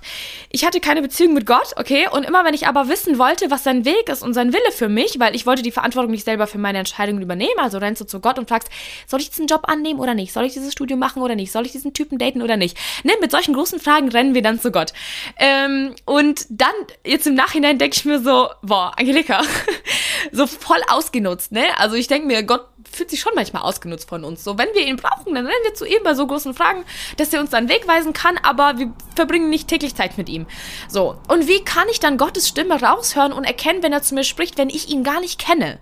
Ich 0.52 0.66
hatte 0.66 0.80
keine 0.80 1.02
Beziehung 1.02 1.34
mit 1.34 1.46
Gott, 1.46 1.74
okay? 1.76 2.08
Und 2.10 2.24
immer 2.24 2.46
wenn 2.46 2.54
ich 2.54 2.66
aber 2.66 2.88
wissen 2.88 3.20
wollte, 3.20 3.52
was 3.52 3.66
sein 3.66 3.84
Weg 3.84 4.08
ist 4.08 4.24
und 4.24 4.34
sein 4.34 4.54
Wille 4.54 4.72
für 4.72 4.88
mich, 4.88 5.20
weil 5.20 5.36
ich 5.36 5.46
wollte 5.46 5.62
die 5.62 5.72
Verantwortung 5.72 6.12
nicht 6.12 6.24
selber 6.24 6.48
für 6.48 6.58
meine 6.58 6.78
Entscheidungen 6.78 7.22
übernehmen, 7.22 7.60
also 7.60 7.78
rennst 7.78 8.02
du 8.02 8.06
zu 8.06 8.22
Gott 8.22 8.40
und 8.40 8.48
fragst, 8.48 8.70
soll 9.06 9.20
ich 9.20 9.30
diesen 9.30 9.48
Job 9.48 9.64
annehmen 9.68 10.00
oder 10.00 10.14
nicht? 10.14 10.32
Soll 10.32 10.46
ich 10.46 10.54
dieses 10.54 10.72
Studium 10.72 11.00
machen 11.00 11.22
oder 11.22 11.36
nicht? 11.36 11.52
Soll 11.52 11.66
ich 11.66 11.74
diesen 11.74 11.94
Typen 11.94 12.20
daten 12.20 12.42
oder 12.42 12.56
nicht? 12.56 12.78
Ne, 13.04 13.12
mit 13.20 13.32
solchen 13.32 13.54
großen 13.54 13.82
Fragen 13.82 14.08
rennen 14.08 14.34
wir 14.34 14.42
dann 14.42 14.62
zu 14.62 14.72
Gott. 14.72 14.94
Ähm, 15.38 15.94
und 16.06 16.46
dann, 16.50 16.74
jetzt 17.06 17.28
im 17.28 17.36
Nachhinein 17.36 17.78
denke 17.78 17.98
ich 17.98 18.06
mir 18.06 18.24
boah, 18.62 18.92
Angelika, 18.98 19.42
so 20.32 20.48
voll 20.48 20.82
ausgenutzt, 20.90 21.52
ne? 21.52 21.64
Also 21.78 21.96
ich 21.96 22.08
denke 22.08 22.28
mir, 22.28 22.44
Gott 22.44 22.68
fühlt 22.92 23.10
sich 23.10 23.20
schon 23.20 23.34
manchmal 23.36 23.64
ausgenutzt 23.64 24.10
von 24.10 24.24
uns. 24.24 24.44
So, 24.44 24.58
wenn 24.58 24.74
wir 24.74 24.86
ihn 24.86 24.98
brauchen, 24.98 25.36
dann 25.36 25.46
rennen 25.46 25.64
wir 25.64 25.74
zu 25.74 25.86
ihm 25.86 26.04
bei 26.04 26.14
so 26.14 26.26
großen 26.28 26.54
Fragen, 26.54 26.86
dass 27.18 27.34
er 27.34 27.42
uns 27.42 27.50
dann 27.50 27.70
wegweisen 27.70 28.14
kann, 28.14 28.38
aber 28.42 28.78
wir 28.78 28.94
verbringen 29.16 29.50
nicht 29.50 29.68
täglich 29.68 29.96
Zeit 29.96 30.18
mit 30.18 30.30
ihm. 30.30 30.46
So, 30.88 31.18
und 31.28 31.48
wie 31.48 31.64
kann 31.64 31.88
ich 31.90 32.00
dann 32.00 32.18
Gottes 32.18 32.48
Stimme 32.48 32.82
raushören 32.82 33.34
und 33.34 33.44
erkennen, 33.44 33.84
wenn 33.84 33.94
er 33.94 34.02
zu 34.02 34.16
mir 34.16 34.24
spricht, 34.24 34.58
wenn 34.58 34.70
ich 34.70 34.90
ihn 34.90 35.04
gar 35.04 35.20
nicht 35.20 35.40
kenne? 35.40 35.80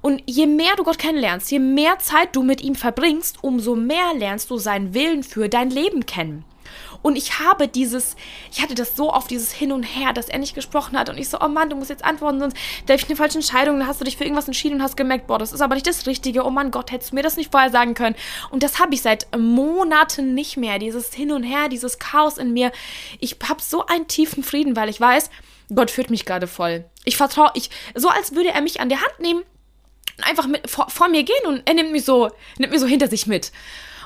Und 0.00 0.22
je 0.26 0.46
mehr 0.46 0.76
du 0.76 0.84
Gott 0.84 0.98
kennenlernst, 0.98 1.50
je 1.50 1.58
mehr 1.58 1.98
Zeit 1.98 2.36
du 2.36 2.42
mit 2.42 2.60
ihm 2.60 2.74
verbringst, 2.74 3.38
umso 3.42 3.74
mehr 3.74 4.12
lernst 4.14 4.50
du 4.50 4.58
seinen 4.58 4.92
Willen 4.92 5.22
für 5.22 5.48
dein 5.48 5.70
Leben 5.70 6.04
kennen. 6.04 6.44
Und 7.02 7.16
ich 7.16 7.38
habe 7.38 7.68
dieses, 7.68 8.16
ich 8.52 8.62
hatte 8.62 8.74
das 8.74 8.96
so 8.96 9.10
auf 9.10 9.26
dieses 9.26 9.52
Hin 9.52 9.72
und 9.72 9.82
Her, 9.82 10.12
dass 10.12 10.28
er 10.28 10.38
nicht 10.38 10.54
gesprochen 10.54 10.98
hat. 10.98 11.08
Und 11.08 11.18
ich 11.18 11.28
so, 11.28 11.38
oh 11.40 11.48
Mann, 11.48 11.70
du 11.70 11.76
musst 11.76 11.90
jetzt 11.90 12.04
antworten, 12.04 12.40
sonst 12.40 12.56
treffe 12.86 13.04
ich 13.04 13.08
eine 13.08 13.16
falsche 13.16 13.38
Entscheidung. 13.38 13.78
Dann 13.78 13.88
hast 13.88 14.00
du 14.00 14.04
dich 14.04 14.16
für 14.16 14.24
irgendwas 14.24 14.46
entschieden 14.46 14.76
und 14.76 14.82
hast 14.82 14.96
gemerkt, 14.96 15.26
boah, 15.26 15.38
das 15.38 15.52
ist 15.52 15.60
aber 15.60 15.74
nicht 15.74 15.86
das 15.86 16.06
Richtige. 16.06 16.44
Oh 16.44 16.50
Mann, 16.50 16.70
Gott, 16.70 16.90
hättest 16.90 17.12
du 17.12 17.16
mir 17.16 17.22
das 17.22 17.36
nicht 17.36 17.50
vorher 17.50 17.70
sagen 17.70 17.94
können. 17.94 18.16
Und 18.50 18.62
das 18.62 18.78
habe 18.78 18.94
ich 18.94 19.02
seit 19.02 19.26
Monaten 19.36 20.34
nicht 20.34 20.56
mehr. 20.56 20.78
Dieses 20.78 21.12
Hin 21.14 21.32
und 21.32 21.42
Her, 21.42 21.68
dieses 21.68 21.98
Chaos 21.98 22.38
in 22.38 22.52
mir. 22.52 22.72
Ich 23.20 23.36
habe 23.48 23.60
so 23.62 23.86
einen 23.86 24.08
tiefen 24.08 24.42
Frieden, 24.42 24.76
weil 24.76 24.88
ich 24.88 25.00
weiß, 25.00 25.30
Gott 25.74 25.90
führt 25.90 26.10
mich 26.10 26.24
gerade 26.24 26.46
voll. 26.46 26.84
Ich 27.04 27.16
vertraue, 27.16 27.50
ich, 27.54 27.70
so 27.94 28.08
als 28.08 28.34
würde 28.34 28.50
er 28.50 28.60
mich 28.60 28.80
an 28.80 28.88
der 28.88 29.00
Hand 29.00 29.20
nehmen 29.20 29.42
einfach 30.22 30.46
mit, 30.46 30.68
vor, 30.70 30.88
vor, 30.90 31.08
mir 31.08 31.24
gehen 31.24 31.46
und 31.46 31.62
er 31.64 31.74
nimmt 31.74 31.92
mich 31.92 32.04
so, 32.04 32.30
nimmt 32.58 32.72
mich 32.72 32.80
so 32.80 32.86
hinter 32.86 33.08
sich 33.08 33.26
mit. 33.26 33.52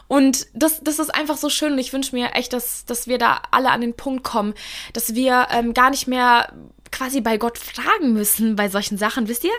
Und 0.09 0.47
das, 0.55 0.81
das 0.83 0.99
ist 0.99 1.15
einfach 1.15 1.37
so 1.37 1.51
schön 1.51 1.73
und 1.73 1.79
ich 1.79 1.93
wünsche 1.93 2.17
mir 2.17 2.33
echt, 2.33 2.55
dass, 2.55 2.87
dass 2.87 3.07
wir 3.07 3.19
da 3.19 3.43
alle 3.51 3.71
an 3.71 3.83
den 3.83 3.95
Punkt 3.95 4.25
kommen, 4.25 4.55
dass 4.95 5.15
wir 5.15 5.49
ähm, 5.51 5.75
gar 5.75 5.91
nicht 5.91 6.09
mehr 6.09 6.53
quasi 6.99 7.21
bei 7.21 7.39
Gott 7.39 7.59
fragen 7.59 8.13
müssen 8.13 8.57
bei 8.57 8.69
solchen 8.69 8.99
Sachen, 8.99 9.29
wisst 9.29 9.45
ihr? 9.45 9.53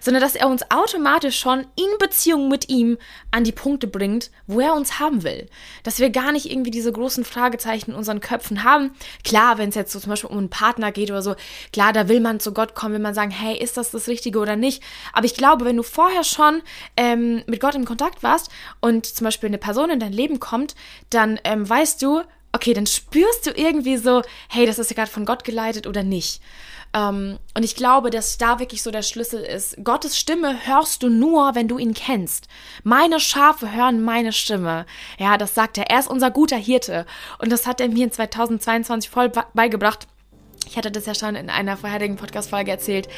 Sondern 0.00 0.22
dass 0.22 0.36
er 0.36 0.48
uns 0.48 0.70
automatisch 0.70 1.38
schon 1.38 1.66
in 1.74 1.98
Beziehung 1.98 2.48
mit 2.48 2.68
ihm 2.68 2.98
an 3.32 3.42
die 3.42 3.52
Punkte 3.52 3.88
bringt, 3.88 4.30
wo 4.46 4.60
er 4.60 4.74
uns 4.74 5.00
haben 5.00 5.24
will. 5.24 5.48
Dass 5.82 5.98
wir 5.98 6.10
gar 6.10 6.30
nicht 6.30 6.50
irgendwie 6.50 6.70
diese 6.70 6.92
großen 6.92 7.24
Fragezeichen 7.24 7.90
in 7.90 7.96
unseren 7.96 8.20
Köpfen 8.20 8.62
haben. 8.62 8.94
Klar, 9.24 9.58
wenn 9.58 9.70
es 9.70 9.74
jetzt 9.74 9.92
so 9.92 9.98
zum 9.98 10.10
Beispiel 10.10 10.30
um 10.30 10.38
einen 10.38 10.50
Partner 10.50 10.92
geht 10.92 11.10
oder 11.10 11.22
so, 11.22 11.34
klar, 11.72 11.92
da 11.92 12.08
will 12.08 12.20
man 12.20 12.38
zu 12.38 12.54
Gott 12.54 12.76
kommen, 12.76 12.94
will 12.94 13.00
man 13.00 13.14
sagen, 13.14 13.32
hey, 13.32 13.58
ist 13.58 13.76
das 13.76 13.90
das 13.90 14.06
Richtige 14.06 14.38
oder 14.38 14.54
nicht? 14.54 14.82
Aber 15.12 15.26
ich 15.26 15.34
glaube, 15.34 15.64
wenn 15.64 15.76
du 15.76 15.82
vorher 15.82 16.22
schon 16.22 16.62
ähm, 16.96 17.42
mit 17.46 17.58
Gott 17.60 17.74
in 17.74 17.86
Kontakt 17.86 18.22
warst 18.22 18.50
und 18.80 19.06
zum 19.06 19.24
Beispiel 19.24 19.48
eine 19.48 19.58
Person 19.58 19.90
in 19.90 19.98
dein 19.98 20.12
Leben 20.12 20.38
kommt, 20.38 20.76
dann 21.10 21.40
ähm, 21.42 21.68
weißt 21.68 22.00
du, 22.02 22.22
okay, 22.54 22.72
dann 22.72 22.86
spürst 22.86 23.46
du 23.46 23.50
irgendwie 23.50 23.96
so, 23.96 24.22
hey, 24.48 24.64
das 24.64 24.78
ist 24.78 24.90
ja 24.90 24.94
gerade 24.94 25.10
von 25.10 25.24
Gott 25.24 25.42
geleitet 25.42 25.88
oder 25.88 26.04
nicht. 26.04 26.40
Ähm, 26.94 27.38
und 27.56 27.64
ich 27.64 27.74
glaube, 27.74 28.10
dass 28.10 28.38
da 28.38 28.60
wirklich 28.60 28.82
so 28.82 28.90
der 28.90 29.02
Schlüssel 29.02 29.42
ist. 29.42 29.76
Gottes 29.82 30.16
Stimme 30.16 30.66
hörst 30.66 31.02
du 31.02 31.08
nur, 31.08 31.54
wenn 31.54 31.68
du 31.68 31.76
ihn 31.76 31.92
kennst. 31.92 32.46
Meine 32.84 33.20
Schafe 33.20 33.72
hören 33.72 34.02
meine 34.02 34.32
Stimme. 34.32 34.86
Ja, 35.18 35.36
das 35.36 35.54
sagt 35.54 35.76
er. 35.76 35.90
Er 35.90 35.98
ist 35.98 36.08
unser 36.08 36.30
guter 36.30 36.56
Hirte. 36.56 37.04
Und 37.38 37.50
das 37.50 37.66
hat 37.66 37.80
er 37.80 37.88
mir 37.88 38.04
in 38.04 38.12
2022 38.12 39.10
voll 39.10 39.30
beigebracht 39.54 40.06
ich 40.66 40.76
hatte 40.76 40.90
das 40.90 41.06
ja 41.06 41.14
schon 41.14 41.34
in 41.36 41.50
einer 41.50 41.76
vorherigen 41.76 42.16
Podcast-Folge 42.16 42.70
erzählt, 42.70 43.08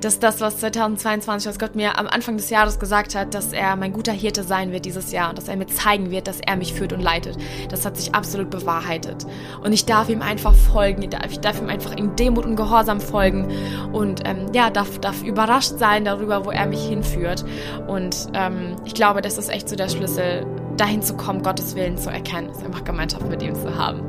dass 0.00 0.18
das, 0.18 0.40
was 0.40 0.58
2022, 0.58 1.48
was 1.48 1.58
Gott 1.58 1.74
mir 1.74 1.98
am 1.98 2.06
Anfang 2.06 2.36
des 2.36 2.50
Jahres 2.50 2.78
gesagt 2.78 3.14
hat, 3.14 3.34
dass 3.34 3.52
er 3.52 3.76
mein 3.76 3.92
guter 3.92 4.12
Hirte 4.12 4.42
sein 4.42 4.72
wird 4.72 4.84
dieses 4.84 5.12
Jahr 5.12 5.30
und 5.30 5.38
dass 5.38 5.48
er 5.48 5.56
mir 5.56 5.66
zeigen 5.66 6.10
wird, 6.10 6.26
dass 6.26 6.40
er 6.40 6.56
mich 6.56 6.74
führt 6.74 6.92
und 6.92 7.00
leitet. 7.00 7.36
Das 7.70 7.84
hat 7.84 7.96
sich 7.96 8.14
absolut 8.14 8.50
bewahrheitet. 8.50 9.26
Und 9.62 9.72
ich 9.72 9.86
darf 9.86 10.08
ihm 10.08 10.22
einfach 10.22 10.54
folgen, 10.54 11.02
ich 11.02 11.10
darf, 11.10 11.30
ich 11.30 11.40
darf 11.40 11.60
ihm 11.60 11.68
einfach 11.68 11.96
in 11.96 12.16
Demut 12.16 12.44
und 12.44 12.56
Gehorsam 12.56 13.00
folgen 13.00 13.48
und 13.92 14.22
ähm, 14.24 14.52
ja, 14.52 14.70
darf, 14.70 14.98
darf 14.98 15.22
überrascht 15.22 15.78
sein 15.78 16.04
darüber, 16.04 16.44
wo 16.44 16.50
er 16.50 16.66
mich 16.66 16.84
hinführt. 16.86 17.44
Und 17.86 18.28
ähm, 18.34 18.76
ich 18.84 18.94
glaube, 18.94 19.22
das 19.22 19.38
ist 19.38 19.48
echt 19.48 19.68
so 19.68 19.76
der 19.76 19.88
Schlüssel, 19.88 20.46
dahin 20.76 21.02
zu 21.02 21.16
kommen, 21.16 21.42
Gottes 21.42 21.74
Willen 21.74 21.96
zu 21.96 22.10
erkennen, 22.10 22.50
ist 22.50 22.62
einfach 22.62 22.84
Gemeinschaft 22.84 23.26
mit 23.28 23.42
ihm 23.42 23.54
zu 23.54 23.76
haben. 23.76 24.02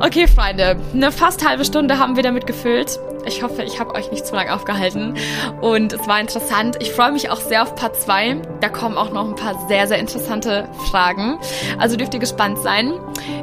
Okay, 0.00 0.26
Freunde, 0.26 0.76
eine 0.92 1.12
fast 1.12 1.46
halbe 1.46 1.64
Stunde 1.64 1.98
haben 1.98 2.16
wir 2.16 2.24
damit 2.24 2.46
gefüllt. 2.46 2.98
Ich 3.26 3.42
hoffe, 3.42 3.62
ich 3.62 3.78
habe 3.78 3.94
euch 3.94 4.10
nicht 4.10 4.26
zu 4.26 4.34
lange 4.34 4.52
aufgehalten 4.52 5.14
und 5.60 5.92
es 5.92 6.06
war 6.08 6.20
interessant. 6.20 6.76
Ich 6.80 6.90
freue 6.90 7.12
mich 7.12 7.30
auch 7.30 7.40
sehr 7.40 7.62
auf 7.62 7.74
Part 7.76 7.96
2. 7.96 8.42
Da 8.60 8.68
kommen 8.68 8.98
auch 8.98 9.12
noch 9.12 9.26
ein 9.26 9.36
paar 9.36 9.66
sehr, 9.68 9.86
sehr 9.86 9.98
interessante 9.98 10.68
Fragen. 10.90 11.38
Also 11.78 11.96
dürft 11.96 12.12
ihr 12.12 12.20
gespannt 12.20 12.58
sein. 12.58 12.92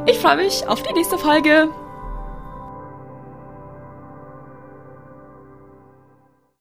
Ich 0.06 0.20
freue 0.20 0.38
mich 0.38 0.68
auf 0.68 0.84
die 0.84 0.94
nächste 0.94 1.18
Folge. 1.18 1.70